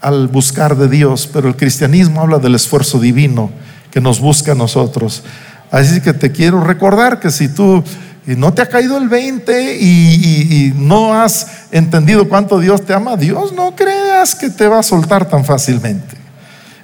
[0.01, 3.51] al buscar de Dios, pero el cristianismo habla del esfuerzo divino
[3.92, 5.22] que nos busca a nosotros.
[5.70, 7.85] Así que te quiero recordar que si tú
[8.37, 13.53] no te ha caído el 20 y, no has entendido cuánto Dios te ama, Dios
[13.53, 16.17] no creas que te va a soltar tan fácilmente.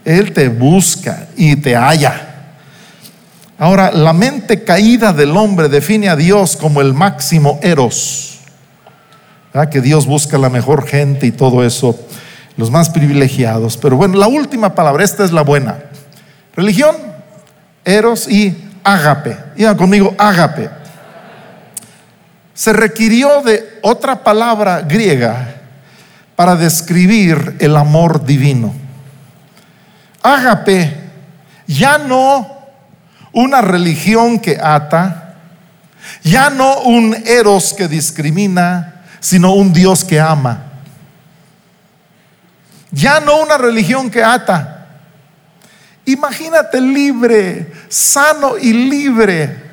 [0.04, 2.30] Él te busca y te halla.
[3.58, 8.38] Ahora, la mente caída del hombre define a Dios como el máximo eros.
[9.70, 11.98] Que Dios busca la mejor gente y todo eso,
[12.56, 13.76] los más privilegiados.
[13.76, 15.78] Pero bueno, la última palabra, esta es la buena.
[16.56, 16.96] Religión
[17.84, 19.36] eros y ágape.
[19.56, 20.83] Digan conmigo, ágape.
[22.54, 25.56] Se requirió de otra palabra griega
[26.36, 28.72] para describir el amor divino.
[30.22, 30.96] Ágape,
[31.66, 32.46] ya no
[33.32, 35.34] una religión que ata,
[36.22, 40.62] ya no un eros que discrimina, sino un Dios que ama.
[42.92, 44.86] Ya no una religión que ata.
[46.04, 49.64] Imagínate libre, sano y libre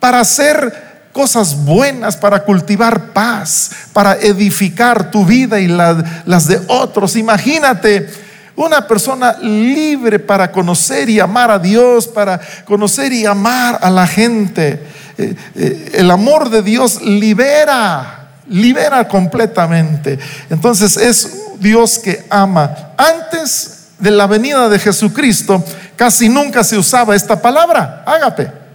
[0.00, 0.85] para hacer
[1.16, 7.16] cosas buenas, para cultivar paz, para edificar tu vida y las de otros.
[7.16, 8.06] Imagínate
[8.54, 14.06] una persona libre para conocer y amar a Dios, para conocer y amar a la
[14.06, 14.86] gente.
[15.16, 20.18] Eh, eh, el amor de Dios libera, libera completamente.
[20.50, 22.92] Entonces es Dios que ama.
[22.98, 25.64] Antes de la venida de Jesucristo,
[25.96, 28.65] casi nunca se usaba esta palabra, ágape.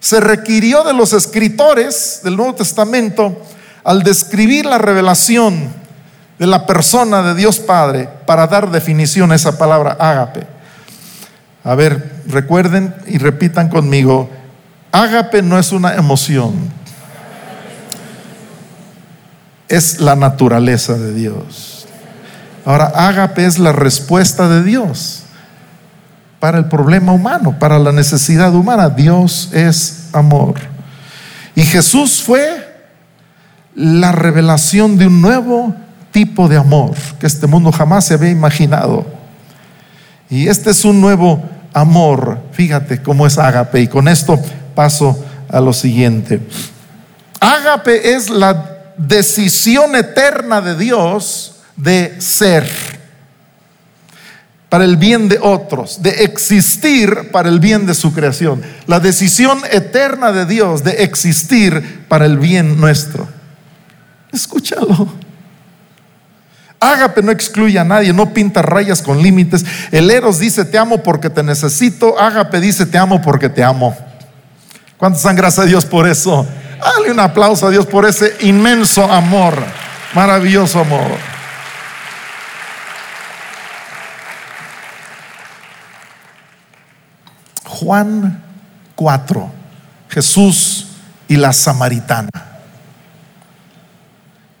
[0.00, 3.42] Se requirió de los escritores del Nuevo Testamento
[3.84, 5.72] al describir la revelación
[6.38, 10.46] de la persona de Dios Padre para dar definición a esa palabra ágape.
[11.64, 14.30] A ver, recuerden y repitan conmigo,
[14.92, 16.54] ágape no es una emoción,
[19.68, 21.86] es la naturaleza de Dios.
[22.64, 25.25] Ahora, ágape es la respuesta de Dios
[26.40, 28.88] para el problema humano, para la necesidad humana.
[28.88, 30.54] Dios es amor.
[31.54, 32.66] Y Jesús fue
[33.74, 35.74] la revelación de un nuevo
[36.10, 39.06] tipo de amor que este mundo jamás se había imaginado.
[40.28, 43.80] Y este es un nuevo amor, fíjate cómo es ágape.
[43.80, 44.38] Y con esto
[44.74, 46.40] paso a lo siguiente.
[47.40, 52.66] Ágape es la decisión eterna de Dios de ser
[54.68, 58.62] para el bien de otros, de existir para el bien de su creación.
[58.86, 63.28] La decisión eterna de Dios de existir para el bien nuestro.
[64.32, 65.08] Escúchalo.
[66.80, 69.64] Ágape no excluye a nadie, no pinta rayas con límites.
[69.92, 72.18] El Eros dice te amo porque te necesito.
[72.18, 73.96] Ágape dice te amo porque te amo.
[74.96, 76.46] ¿Cuántos dan gracias a Dios por eso?
[76.80, 79.54] Dale un aplauso a Dios por ese inmenso amor,
[80.14, 81.35] maravilloso amor.
[87.78, 88.42] Juan
[88.94, 89.50] 4,
[90.08, 90.86] Jesús
[91.28, 92.30] y la samaritana.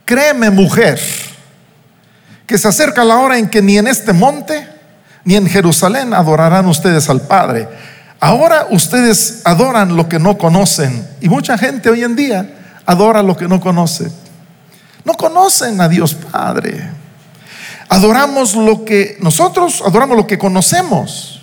[0.04, 1.00] Créeme mujer
[2.46, 4.68] que se acerca la hora en que ni en este monte
[5.24, 7.68] ni en Jerusalén adorarán ustedes al Padre.
[8.20, 13.36] Ahora ustedes adoran lo que no conocen y mucha gente hoy en día adora lo
[13.36, 14.12] que no conoce.
[15.04, 16.90] No conocen a Dios Padre.
[17.88, 21.35] Adoramos lo que nosotros adoramos lo que conocemos.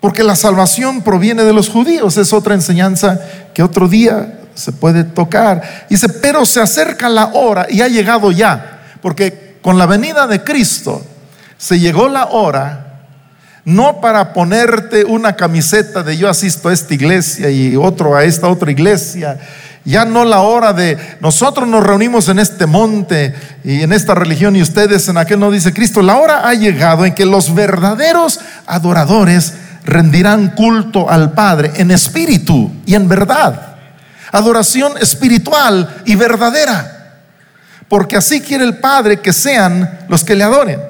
[0.00, 3.20] Porque la salvación proviene de los judíos, es otra enseñanza
[3.54, 5.86] que otro día se puede tocar.
[5.88, 10.42] Dice, pero se acerca la hora y ha llegado ya, porque con la venida de
[10.44, 11.04] Cristo
[11.58, 12.86] se llegó la hora
[13.66, 18.46] no para ponerte una camiseta de yo asisto a esta iglesia y otro a esta
[18.46, 19.38] otra iglesia.
[19.84, 24.54] Ya no la hora de nosotros nos reunimos en este monte y en esta religión
[24.54, 26.00] y ustedes en aquel no dice Cristo.
[26.00, 29.54] La hora ha llegado en que los verdaderos adoradores
[29.86, 33.76] rendirán culto al Padre en espíritu y en verdad.
[34.32, 36.96] Adoración espiritual y verdadera
[37.88, 40.80] porque así quiere el Padre que sean los que le adoren.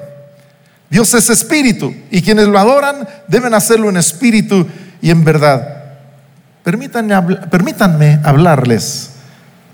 [0.89, 4.67] Dios es espíritu y quienes lo adoran deben hacerlo en espíritu
[5.01, 5.83] y en verdad.
[6.63, 9.11] Permítanme, permítanme hablarles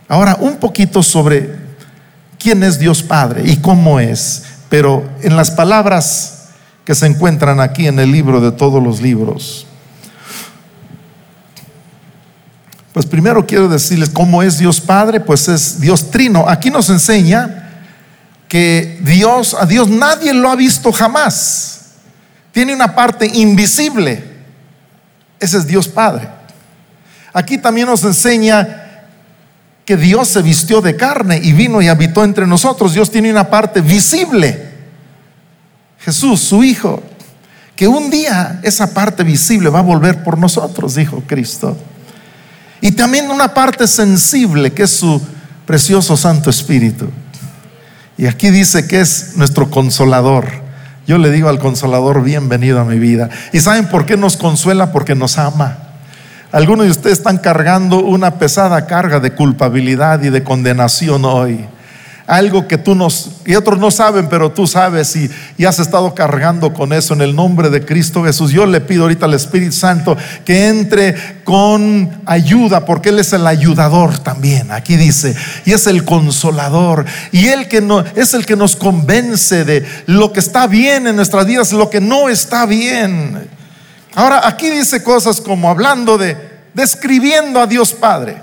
[0.08, 1.56] ahora un poquito sobre
[2.38, 6.43] quién es Dios Padre y cómo es, pero en las palabras
[6.86, 9.66] que se encuentran aquí en el libro de todos los libros.
[12.94, 16.48] Pues primero quiero decirles cómo es Dios Padre, pues es Dios Trino.
[16.48, 17.72] Aquí nos enseña
[18.48, 21.82] que Dios, a Dios nadie lo ha visto jamás.
[22.52, 24.24] Tiene una parte invisible.
[25.40, 26.30] Ese es Dios Padre.
[27.34, 28.84] Aquí también nos enseña
[29.86, 32.94] que Dios se vistió de carne y vino y habitó entre nosotros.
[32.94, 34.73] Dios tiene una parte visible.
[36.04, 37.02] Jesús, su Hijo,
[37.76, 41.78] que un día esa parte visible va a volver por nosotros, dijo Cristo.
[42.82, 45.22] Y también una parte sensible que es su
[45.66, 47.10] precioso Santo Espíritu.
[48.18, 50.48] Y aquí dice que es nuestro consolador.
[51.08, 53.30] Yo le digo al consolador, bienvenido a mi vida.
[53.52, 54.92] ¿Y saben por qué nos consuela?
[54.92, 55.78] Porque nos ama.
[56.52, 61.66] Algunos de ustedes están cargando una pesada carga de culpabilidad y de condenación hoy.
[62.26, 66.16] Algo que tú nos y otros no saben, pero tú sabes y, y, has estado
[66.16, 68.52] cargando con eso en el nombre de Cristo Jesús.
[68.52, 70.16] Yo le pido ahorita al Espíritu Santo
[70.46, 74.72] que entre con ayuda, porque Él es el ayudador también.
[74.72, 79.66] Aquí dice, y es el consolador, y Él que no, es el que nos convence
[79.66, 83.50] de lo que está bien en nuestras vidas, lo que no está bien.
[84.16, 86.38] Ahora, aquí dice cosas como hablando de,
[86.74, 88.43] describiendo a Dios Padre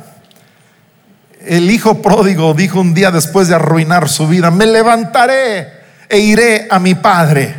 [1.46, 5.68] el hijo pródigo dijo un día después de arruinar su vida, me levantaré
[6.08, 7.54] e iré a mi padre.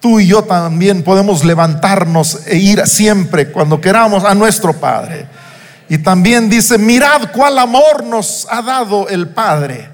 [0.00, 5.26] Tú y yo también podemos levantarnos e ir siempre cuando queramos a nuestro Padre.
[5.88, 9.88] Y también dice, mirad cuál amor nos ha dado el Padre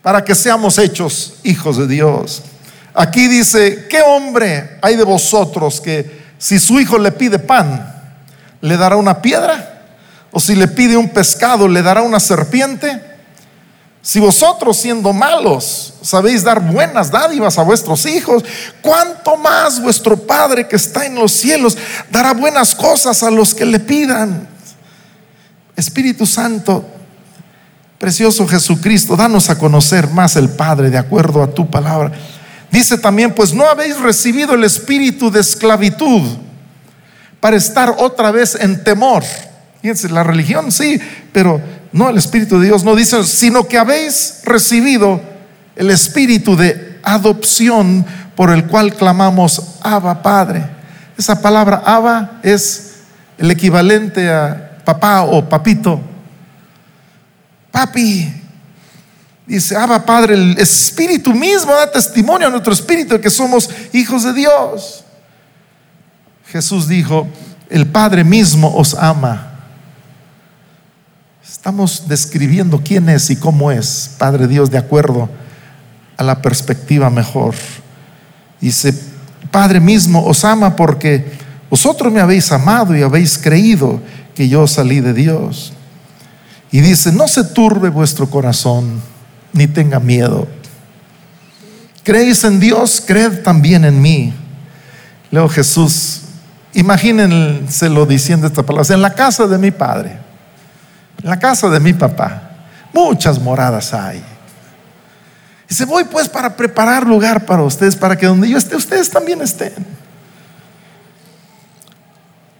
[0.00, 2.42] para que seamos hechos hijos de Dios.
[2.94, 7.94] Aquí dice, ¿qué hombre hay de vosotros que si su hijo le pide pan,
[8.62, 9.67] le dará una piedra?
[10.30, 13.08] O si le pide un pescado, le dará una serpiente.
[14.02, 18.44] Si vosotros siendo malos sabéis dar buenas dádivas a vuestros hijos,
[18.80, 21.76] ¿cuánto más vuestro Padre que está en los cielos
[22.10, 24.48] dará buenas cosas a los que le pidan?
[25.76, 26.84] Espíritu Santo,
[27.98, 32.12] precioso Jesucristo, danos a conocer más el Padre de acuerdo a tu palabra.
[32.70, 36.22] Dice también, pues no habéis recibido el espíritu de esclavitud
[37.40, 39.24] para estar otra vez en temor
[39.80, 41.00] Fíjense, la religión sí,
[41.32, 41.60] pero
[41.92, 45.20] no el Espíritu de Dios no dice, sino que habéis recibido
[45.76, 48.04] el Espíritu de adopción
[48.34, 50.64] por el cual clamamos Abba Padre.
[51.16, 52.96] Esa palabra Abba es
[53.38, 56.00] el equivalente a papá o papito.
[57.70, 58.32] Papi,
[59.46, 64.24] dice Abba Padre, el Espíritu mismo da testimonio a nuestro Espíritu de que somos hijos
[64.24, 65.04] de Dios.
[66.48, 67.28] Jesús dijo,
[67.70, 69.47] el Padre mismo os ama
[71.58, 75.28] Estamos describiendo quién es y cómo es Padre Dios de acuerdo
[76.16, 77.56] a la perspectiva mejor.
[78.60, 78.94] Dice,
[79.50, 81.32] Padre mismo os ama porque
[81.68, 84.00] vosotros me habéis amado y habéis creído
[84.36, 85.72] que yo salí de Dios.
[86.70, 89.02] Y dice, no se turbe vuestro corazón,
[89.52, 90.46] ni tenga miedo.
[92.04, 94.32] Creéis en Dios, creed también en mí.
[95.32, 96.20] Leo Jesús,
[96.72, 100.27] imagínenselo diciendo esta palabra, en la casa de mi Padre
[101.22, 102.42] la casa de mi papá.
[102.92, 104.22] Muchas moradas hay.
[105.68, 109.42] Se voy pues para preparar lugar para ustedes, para que donde yo esté, ustedes también
[109.42, 109.74] estén.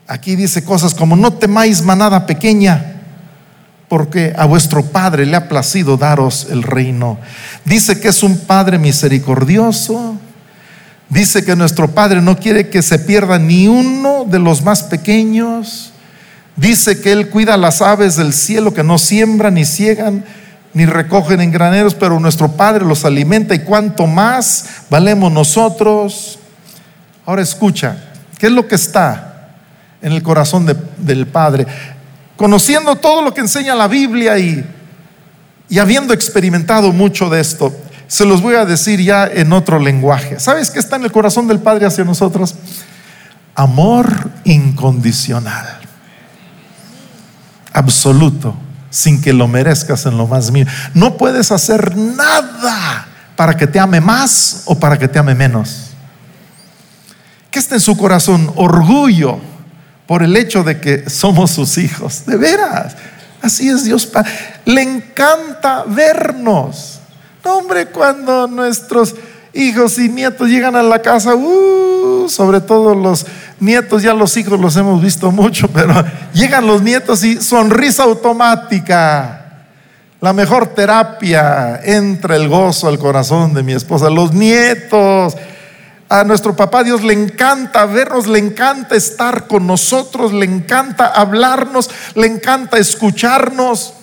[0.07, 2.95] Aquí dice cosas como, no temáis manada pequeña,
[3.89, 7.19] porque a vuestro Padre le ha placido daros el reino.
[7.65, 10.17] Dice que es un Padre misericordioso.
[11.09, 15.93] Dice que nuestro Padre no quiere que se pierda ni uno de los más pequeños.
[16.59, 20.25] Dice que Él cuida las aves del cielo que no siembran ni ciegan
[20.75, 26.39] ni recogen en graneros, pero nuestro Padre los alimenta y cuanto más valemos nosotros.
[27.25, 27.97] Ahora escucha,
[28.39, 29.51] ¿qué es lo que está
[30.03, 30.67] en el corazón
[30.99, 31.65] del Padre?
[32.37, 34.65] Conociendo todo lo que enseña la Biblia y,
[35.69, 37.75] y habiendo experimentado mucho de esto,
[38.09, 40.41] se los voy a decir ya en otro lenguaje.
[40.41, 42.57] ¿Sabes qué está en el corazón del Padre hacia nosotros?
[43.55, 45.78] Amor incondicional
[47.79, 48.55] absoluto
[48.91, 50.66] sin que lo merezcas en lo más mío.
[50.95, 53.07] No puedes hacer nada
[53.37, 55.91] para que te ame más o para que te ame menos.
[57.51, 58.53] ¿Qué está en su corazón?
[58.57, 59.39] Orgullo
[60.07, 62.24] por el hecho de que somos sus hijos.
[62.26, 62.97] De veras.
[63.43, 64.11] Así es Dios.
[64.64, 67.01] Le encanta vernos.
[67.45, 69.14] No, hombre, cuando nuestros
[69.53, 73.27] hijos y nietos llegan a la casa, uh, sobre todo los
[73.61, 79.45] nietos, ya los hijos los hemos visto mucho, pero llegan los nietos y sonrisa automática.
[80.21, 84.11] La mejor terapia entra el gozo al corazón de mi esposa.
[84.11, 85.37] Los nietos,
[86.09, 91.89] a nuestro papá Dios le encanta vernos, le encanta estar con nosotros, le encanta hablarnos,
[92.15, 93.95] le encanta escucharnos,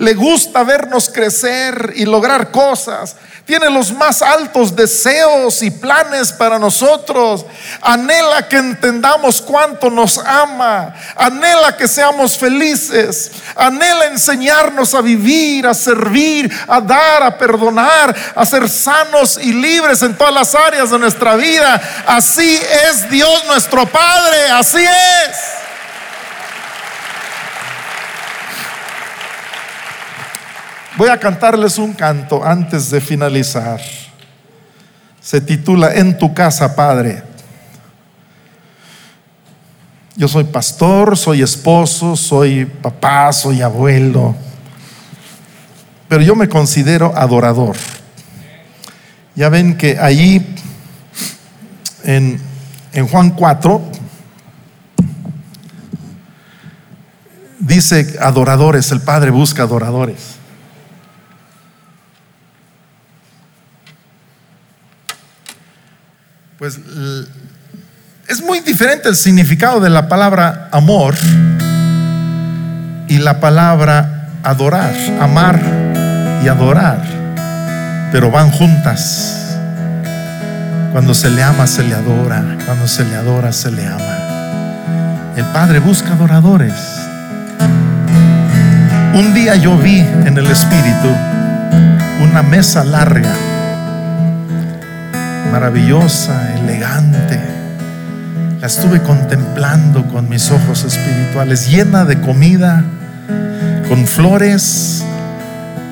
[0.00, 3.16] le gusta vernos crecer y lograr cosas
[3.50, 7.44] tiene los más altos deseos y planes para nosotros.
[7.82, 10.94] Anhela que entendamos cuánto nos ama.
[11.16, 13.32] Anhela que seamos felices.
[13.56, 20.00] Anhela enseñarnos a vivir, a servir, a dar, a perdonar, a ser sanos y libres
[20.02, 22.04] en todas las áreas de nuestra vida.
[22.06, 22.56] Así
[22.88, 24.48] es Dios nuestro Padre.
[24.52, 25.69] Así es.
[30.96, 33.80] Voy a cantarles un canto antes de finalizar.
[35.20, 37.22] Se titula En tu casa, Padre.
[40.16, 44.34] Yo soy pastor, soy esposo, soy papá, soy abuelo.
[46.08, 47.76] pero yo me considero adorador.
[49.36, 50.44] Ya ven que allí
[52.02, 52.40] en,
[52.92, 53.80] en Juan 4
[57.60, 60.39] dice adoradores, el Padre busca adoradores.
[66.60, 66.78] Pues
[68.28, 71.14] es muy diferente el significado de la palabra amor
[73.08, 74.92] y la palabra adorar,
[75.22, 75.58] amar
[76.44, 77.00] y adorar,
[78.12, 79.56] pero van juntas.
[80.92, 82.44] Cuando se le ama, se le adora.
[82.66, 85.32] Cuando se le adora, se le ama.
[85.36, 86.74] El Padre busca adoradores.
[89.14, 91.08] Un día yo vi en el Espíritu
[92.20, 93.32] una mesa larga
[95.50, 97.40] maravillosa, elegante.
[98.60, 102.84] La estuve contemplando con mis ojos espirituales, llena de comida,
[103.88, 105.02] con flores,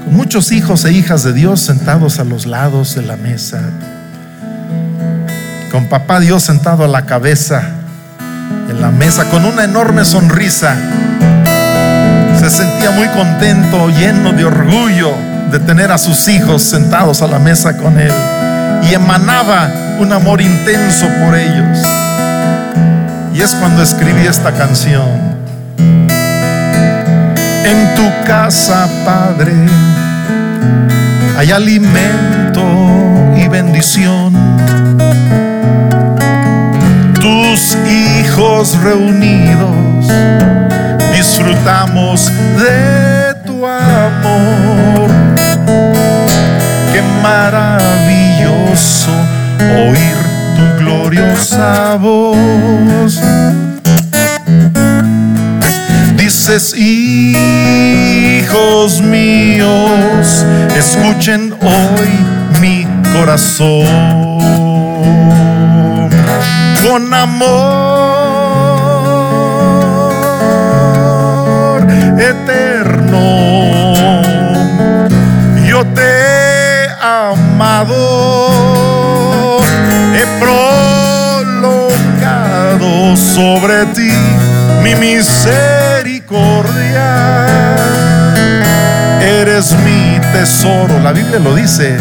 [0.05, 3.61] con muchos hijos e hijas de Dios sentados a los lados de la mesa,
[5.73, 7.63] con papá Dios sentado a la cabeza
[8.69, 10.77] en la mesa, con una enorme sonrisa.
[12.39, 15.13] Se sentía muy contento, lleno de orgullo
[15.51, 18.13] de tener a sus hijos sentados a la mesa con él
[18.83, 21.79] y emanaba un amor intenso por ellos.
[23.35, 25.37] Y es cuando escribí esta canción.
[27.65, 29.55] En tu casa, Padre,
[31.37, 32.63] hay alimento
[33.37, 34.33] y bendición.
[37.21, 40.07] Tus hijos reunidos
[41.13, 45.11] disfrutamos de tu amor.
[46.93, 48.28] Qué maravilla
[49.61, 50.17] oír
[50.57, 53.21] tu gloriosa voz.
[56.17, 58.11] Dices, hijos
[59.01, 60.45] míos,
[60.77, 62.09] escuchen hoy
[62.61, 63.87] mi corazón
[66.83, 67.89] con amor
[72.19, 73.19] eterno.
[75.67, 78.58] Yo te he amado
[83.17, 84.13] sobre ti
[84.83, 87.47] mi misericordia.
[89.21, 91.97] Eres mi tesoro, la Biblia lo dice,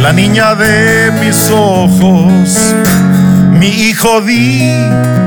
[0.00, 2.74] la niña de mis ojos,
[3.50, 4.70] mi hijo di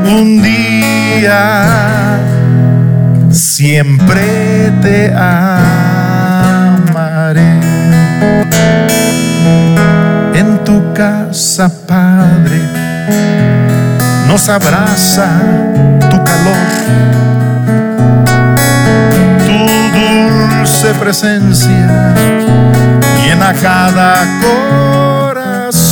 [0.05, 2.17] un día,
[3.29, 5.91] siempre te amaré.
[10.33, 12.61] En tu casa, Padre,
[14.31, 15.27] nos abraza
[16.09, 16.55] tu calor,
[19.45, 19.59] tu
[19.99, 22.13] dulce presencia
[23.21, 24.25] llena cada
[25.27, 25.91] corazón,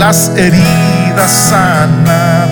[0.00, 2.50] las heridas sanan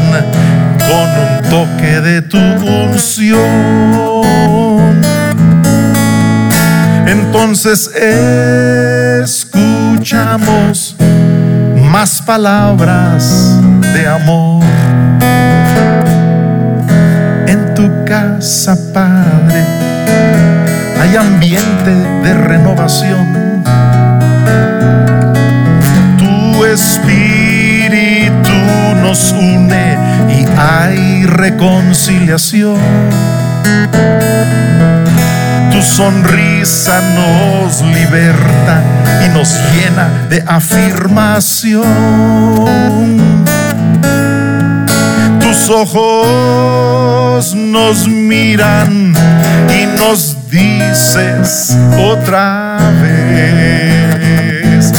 [0.87, 3.43] con un toque de tu unción.
[7.05, 7.91] Entonces
[9.25, 10.88] escuchamos
[12.01, 13.59] más palabras
[13.93, 14.63] de amor.
[17.49, 19.65] En tu casa, Padre,
[21.01, 21.91] hay ambiente
[22.23, 23.65] de renovación.
[26.19, 28.59] Tu espíritu
[29.03, 29.99] nos une
[30.39, 32.79] y hay reconciliación
[35.79, 38.83] tu sonrisa nos liberta
[39.25, 41.85] y nos llena de afirmación.
[45.41, 49.15] Tus ojos nos miran
[49.71, 54.93] y nos dices otra vez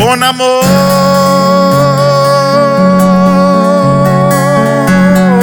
[0.00, 0.64] con amor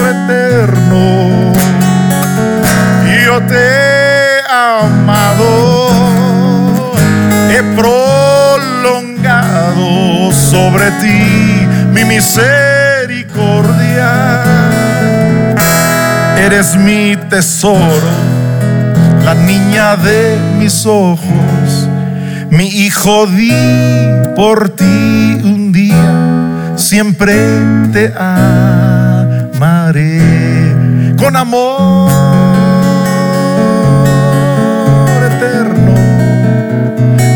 [0.10, 1.54] eterno.
[3.26, 3.81] Yo te
[11.04, 14.44] mi misericordia.
[16.38, 18.12] Eres mi tesoro,
[19.24, 21.88] la niña de mis ojos,
[22.50, 23.54] mi hijo di
[24.36, 27.34] por ti un día, siempre
[27.94, 30.20] te amaré
[31.18, 32.32] con amor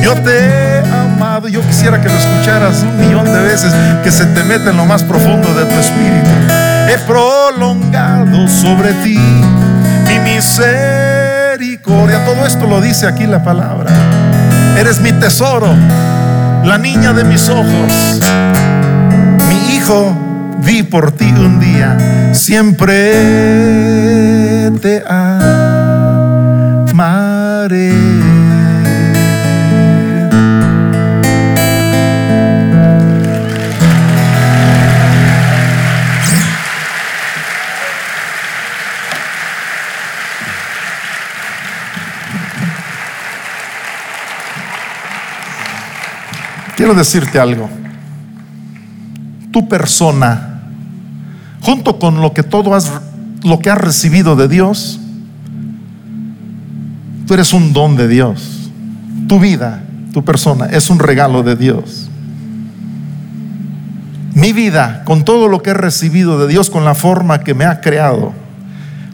[0.05, 0.64] Yo te.
[1.55, 3.71] Yo quisiera que lo escucharas un millón de veces,
[4.03, 6.29] que se te meta en lo más profundo de tu espíritu.
[6.89, 12.25] He prolongado sobre ti mi misericordia.
[12.25, 13.89] Todo esto lo dice aquí la palabra.
[14.77, 15.73] Eres mi tesoro,
[16.65, 18.19] la niña de mis ojos.
[19.47, 20.13] Mi hijo,
[20.57, 21.95] vi por ti un día.
[22.33, 23.13] Siempre
[24.81, 25.34] te amaré.
[46.85, 47.67] Quiero decirte algo.
[49.51, 50.69] Tu persona,
[51.59, 52.91] junto con lo que todo has,
[53.41, 54.99] lo que has recibido de Dios,
[57.25, 58.69] tú eres un don de Dios.
[59.27, 59.81] Tu vida,
[60.13, 62.07] tu persona, es un regalo de Dios.
[64.35, 67.65] Mi vida, con todo lo que he recibido de Dios, con la forma que me
[67.65, 68.31] ha creado,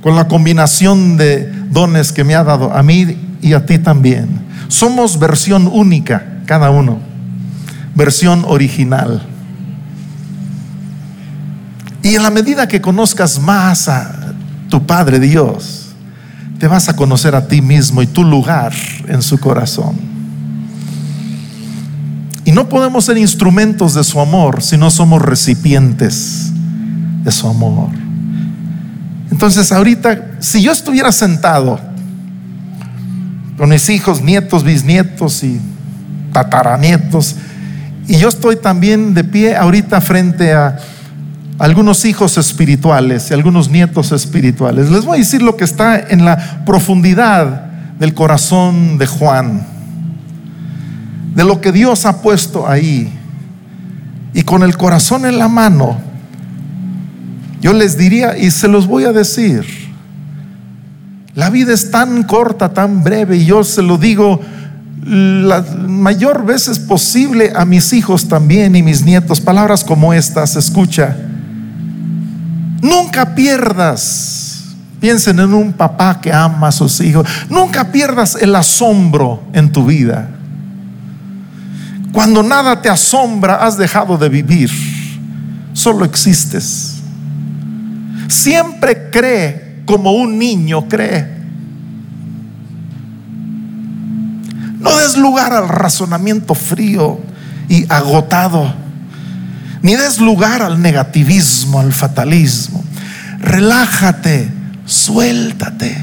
[0.02, 4.28] con la combinación de dones que me ha dado a mí y a ti también.
[4.68, 7.11] Somos versión única, cada uno
[7.96, 9.22] versión original.
[12.04, 14.34] Y en la medida que conozcas más a
[14.70, 15.89] tu Padre Dios,
[16.60, 18.74] te vas a conocer a ti mismo y tu lugar
[19.08, 19.96] en su corazón.
[22.44, 26.52] Y no podemos ser instrumentos de su amor si no somos recipientes
[27.24, 27.89] de su amor.
[29.30, 31.80] Entonces ahorita, si yo estuviera sentado
[33.58, 35.62] con mis hijos, nietos, bisnietos y
[36.34, 37.36] tataranietos,
[38.12, 40.78] y yo estoy también de pie ahorita frente a
[41.57, 44.91] algunos hijos espirituales y algunos nietos espirituales.
[44.91, 49.66] Les voy a decir lo que está en la profundidad del corazón de Juan,
[51.36, 53.18] de lo que Dios ha puesto ahí.
[54.34, 55.97] Y con el corazón en la mano,
[57.62, 59.64] yo les diría y se los voy a decir,
[61.34, 64.41] la vida es tan corta, tan breve, y yo se lo digo
[65.04, 69.41] la mayor veces posible a mis hijos también y mis nietos.
[69.41, 71.16] Palabras como estas, escucha.
[72.82, 74.64] Nunca pierdas,
[74.99, 79.86] piensen en un papá que ama a sus hijos, nunca pierdas el asombro en tu
[79.86, 80.30] vida.
[82.12, 84.70] Cuando nada te asombra, has dejado de vivir,
[85.74, 86.97] solo existes.
[88.28, 91.41] Siempre cree como un niño cree.
[94.92, 97.18] No des lugar al razonamiento frío
[97.70, 98.74] y agotado,
[99.82, 102.84] ni des lugar al negativismo, al fatalismo.
[103.39, 104.52] Relájate,
[104.86, 105.96] suéltate.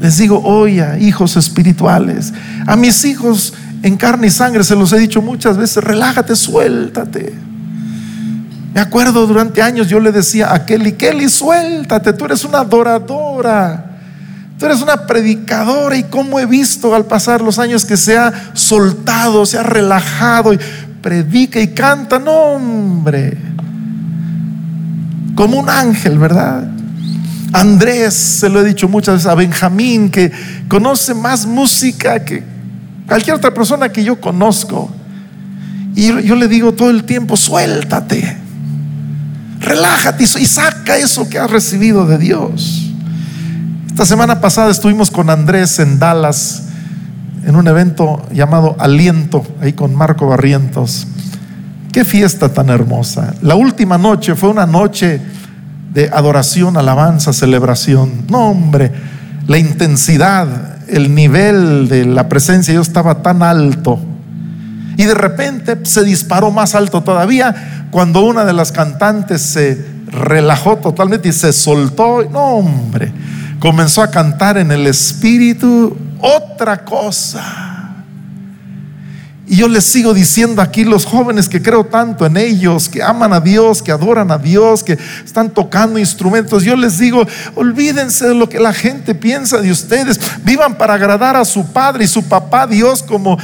[0.00, 2.32] Les digo hoy a hijos espirituales,
[2.66, 3.54] a mis hijos
[3.84, 7.32] en carne y sangre, se los he dicho muchas veces, relájate, suéltate.
[8.74, 13.89] Me acuerdo durante años yo le decía a Kelly, Kelly, suéltate, tú eres una adoradora.
[14.60, 18.50] Tú eres una predicadora y cómo he visto al pasar los años que se ha
[18.52, 20.58] soltado, se ha relajado y
[21.00, 23.38] predica y canta, no hombre,
[25.34, 26.68] como un ángel, ¿verdad?
[27.54, 30.30] Andrés, se lo he dicho muchas veces, a Benjamín, que
[30.68, 32.44] conoce más música que
[33.08, 34.90] cualquier otra persona que yo conozco.
[35.96, 38.36] Y yo le digo todo el tiempo, suéltate,
[39.58, 42.89] relájate y saca eso que has recibido de Dios.
[43.90, 46.62] Esta semana pasada estuvimos con Andrés en Dallas
[47.44, 51.08] en un evento llamado Aliento, ahí con Marco Barrientos.
[51.92, 53.34] Qué fiesta tan hermosa.
[53.42, 55.20] La última noche fue una noche
[55.92, 58.26] de adoración, alabanza, celebración.
[58.30, 58.92] No, hombre,
[59.48, 60.46] la intensidad,
[60.88, 63.98] el nivel de la presencia de Dios estaba tan alto.
[64.96, 70.76] Y de repente se disparó más alto todavía cuando una de las cantantes se relajó
[70.76, 72.24] totalmente y se soltó.
[72.30, 73.12] No, hombre
[73.60, 77.68] comenzó a cantar en el Espíritu otra cosa.
[79.46, 83.32] Y yo les sigo diciendo aquí, los jóvenes que creo tanto en ellos, que aman
[83.32, 88.34] a Dios, que adoran a Dios, que están tocando instrumentos, yo les digo, olvídense de
[88.34, 92.28] lo que la gente piensa de ustedes, vivan para agradar a su Padre y su
[92.28, 93.36] Papá Dios como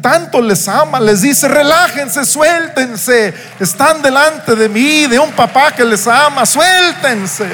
[0.00, 5.84] tanto les ama, les dice, relájense, suéltense, están delante de mí, de un papá que
[5.84, 7.46] les ama, suéltense.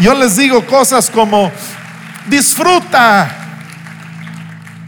[0.00, 1.50] Yo les digo cosas como,
[2.26, 3.30] disfruta.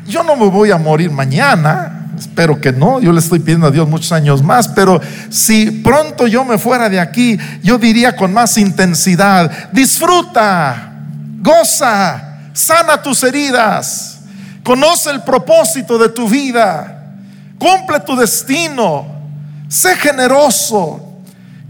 [0.07, 3.71] Yo no me voy a morir mañana, espero que no, yo le estoy pidiendo a
[3.71, 5.01] Dios muchos años más, pero
[5.31, 10.93] si pronto yo me fuera de aquí, yo diría con más intensidad, disfruta,
[11.39, 14.21] goza, sana tus heridas,
[14.63, 17.15] conoce el propósito de tu vida,
[17.59, 19.07] cumple tu destino,
[19.69, 21.06] sé generoso,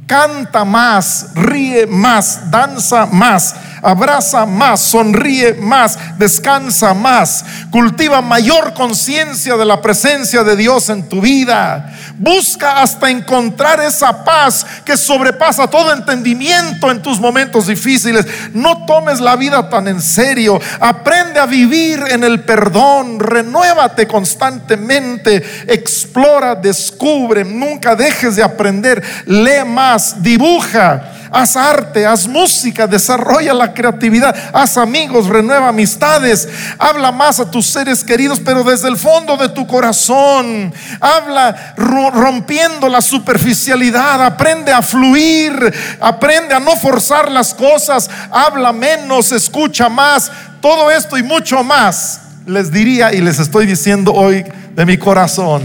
[0.06, 9.56] canta más, ríe más, danza más, abraza más, sonríe más, descansa más, cultiva mayor conciencia
[9.56, 11.92] de la presencia de Dios en tu vida.
[12.18, 18.26] Busca hasta encontrar esa paz que sobrepasa todo entendimiento en tus momentos difíciles.
[18.54, 20.58] No tomes la vida tan en serio.
[20.80, 23.20] Aprende a vivir en el perdón.
[23.20, 25.44] Renuévate constantemente.
[25.66, 27.44] Explora, descubre.
[27.44, 29.02] Nunca dejes de aprender.
[29.26, 36.48] Lee más, dibuja haz arte, haz música, desarrolla la creatividad, haz amigos, renueva amistades,
[36.78, 42.88] habla más a tus seres queridos, pero desde el fondo de tu corazón, habla rompiendo
[42.88, 50.30] la superficialidad, aprende a fluir, aprende a no forzar las cosas, habla menos, escucha más,
[50.60, 55.64] todo esto y mucho más les diría y les estoy diciendo hoy de mi corazón,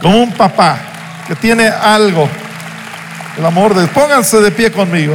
[0.00, 0.78] como un papá
[1.26, 2.28] que tiene algo
[3.38, 5.14] el amor de Pónganse de pie conmigo.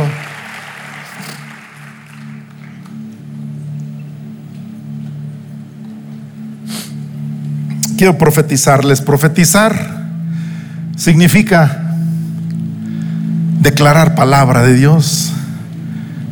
[7.97, 9.01] Quiero profetizarles.
[9.01, 9.73] Profetizar
[10.95, 11.83] significa
[13.59, 15.33] declarar palabra de Dios.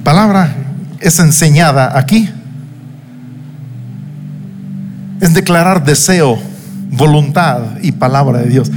[0.05, 0.55] Palabra
[1.01, 2.29] es enseñada aquí.
[5.19, 6.41] Es declarar deseo,
[6.89, 8.71] voluntad y palabra de Dios.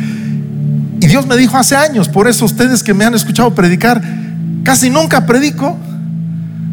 [1.15, 4.03] Dios me dijo hace años, por eso ustedes que me han escuchado predicar,
[4.65, 5.79] casi nunca predico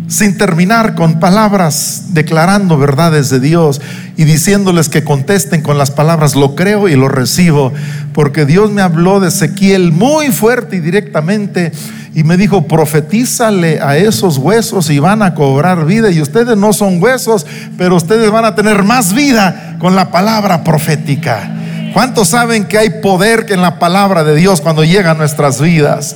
[0.07, 3.81] sin terminar con palabras declarando verdades de Dios
[4.17, 7.71] y diciéndoles que contesten con las palabras, lo creo y lo recibo,
[8.13, 11.71] porque Dios me habló de Ezequiel muy fuerte y directamente
[12.15, 16.09] y me dijo, profetízale a esos huesos y van a cobrar vida.
[16.09, 17.45] Y ustedes no son huesos,
[17.77, 21.60] pero ustedes van a tener más vida con la palabra profética.
[21.93, 26.15] ¿Cuántos saben que hay poder en la palabra de Dios cuando llega a nuestras vidas?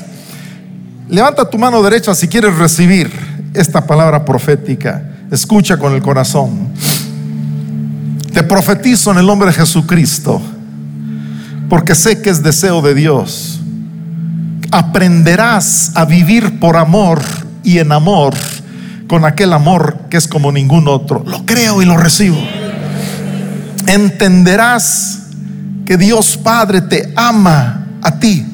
[1.10, 3.12] Levanta tu mano derecha si quieres recibir
[3.54, 5.04] esta palabra profética.
[5.32, 6.70] Escucha con el corazón.
[8.34, 10.42] Te profetizo en el nombre de Jesucristo,
[11.70, 13.60] porque sé que es deseo de Dios.
[14.72, 17.22] Aprenderás a vivir por amor
[17.64, 18.34] y en amor,
[19.08, 21.24] con aquel amor que es como ningún otro.
[21.26, 22.38] Lo creo y lo recibo.
[23.88, 25.15] Entenderás
[25.86, 28.46] que Dios Padre te ama a ti,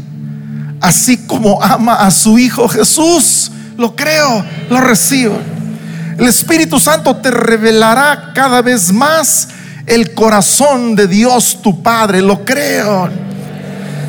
[0.82, 3.52] así como ama a su Hijo Jesús.
[3.78, 5.40] Lo creo, lo recibo.
[6.18, 9.48] El Espíritu Santo te revelará cada vez más
[9.88, 13.10] el corazón de Dios tu Padre, lo creo.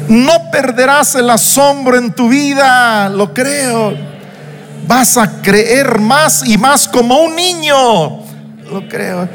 [0.08, 3.94] No perderás el asombro en tu vida, lo creo.
[4.86, 7.76] Vas a creer más y más como un niño,
[8.70, 9.28] lo creo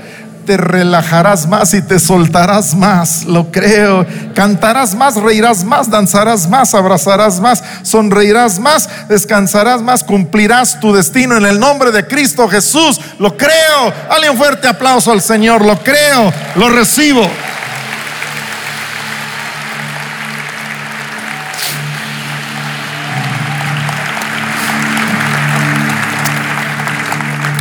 [0.47, 4.05] te relajarás más y te soltarás más, lo creo.
[4.33, 11.35] Cantarás más, reirás más, danzarás más, abrazarás más, sonreirás más, descansarás más, cumplirás tu destino
[11.35, 13.93] en el nombre de Cristo Jesús, lo creo.
[14.09, 17.29] Dale un fuerte aplauso al Señor, lo creo, lo recibo.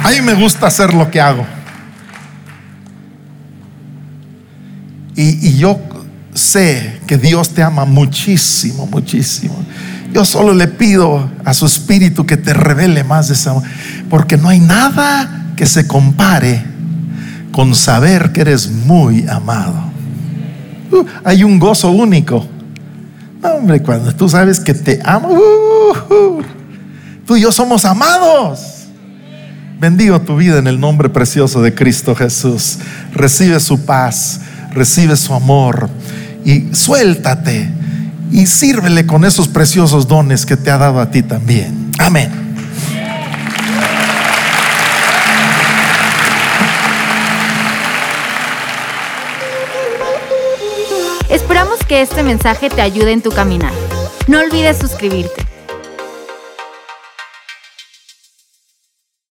[0.05, 1.56] A mí me gusta hacer lo que hago.
[5.17, 5.81] Y, yo
[6.35, 9.57] sé que Dios te ama muchísimo, muchísimo.
[10.13, 13.63] Yo solo le pido a su espíritu que te revele más de ese amor.
[14.11, 16.63] Porque no hay nada que se compare
[17.51, 19.91] con saber que eres muy amado.
[20.93, 22.47] Uh, hay un gozo único.
[23.43, 26.43] Hombre, cuando tú sabes que te amo, uh, uh,
[27.27, 28.87] tú y yo somos amados.
[29.79, 32.79] Bendigo tu vida en el nombre precioso de Cristo Jesús.
[33.13, 34.41] Recibe su paz
[34.77, 35.89] recibe su amor
[36.45, 37.69] y suéltate
[38.31, 41.91] y sírvele con esos preciosos dones que te ha dado a ti también.
[41.99, 42.31] Amén.
[51.31, 53.73] Esperamos que este mensaje te ayude en tu caminar.
[54.29, 55.56] No olvides suscribirte.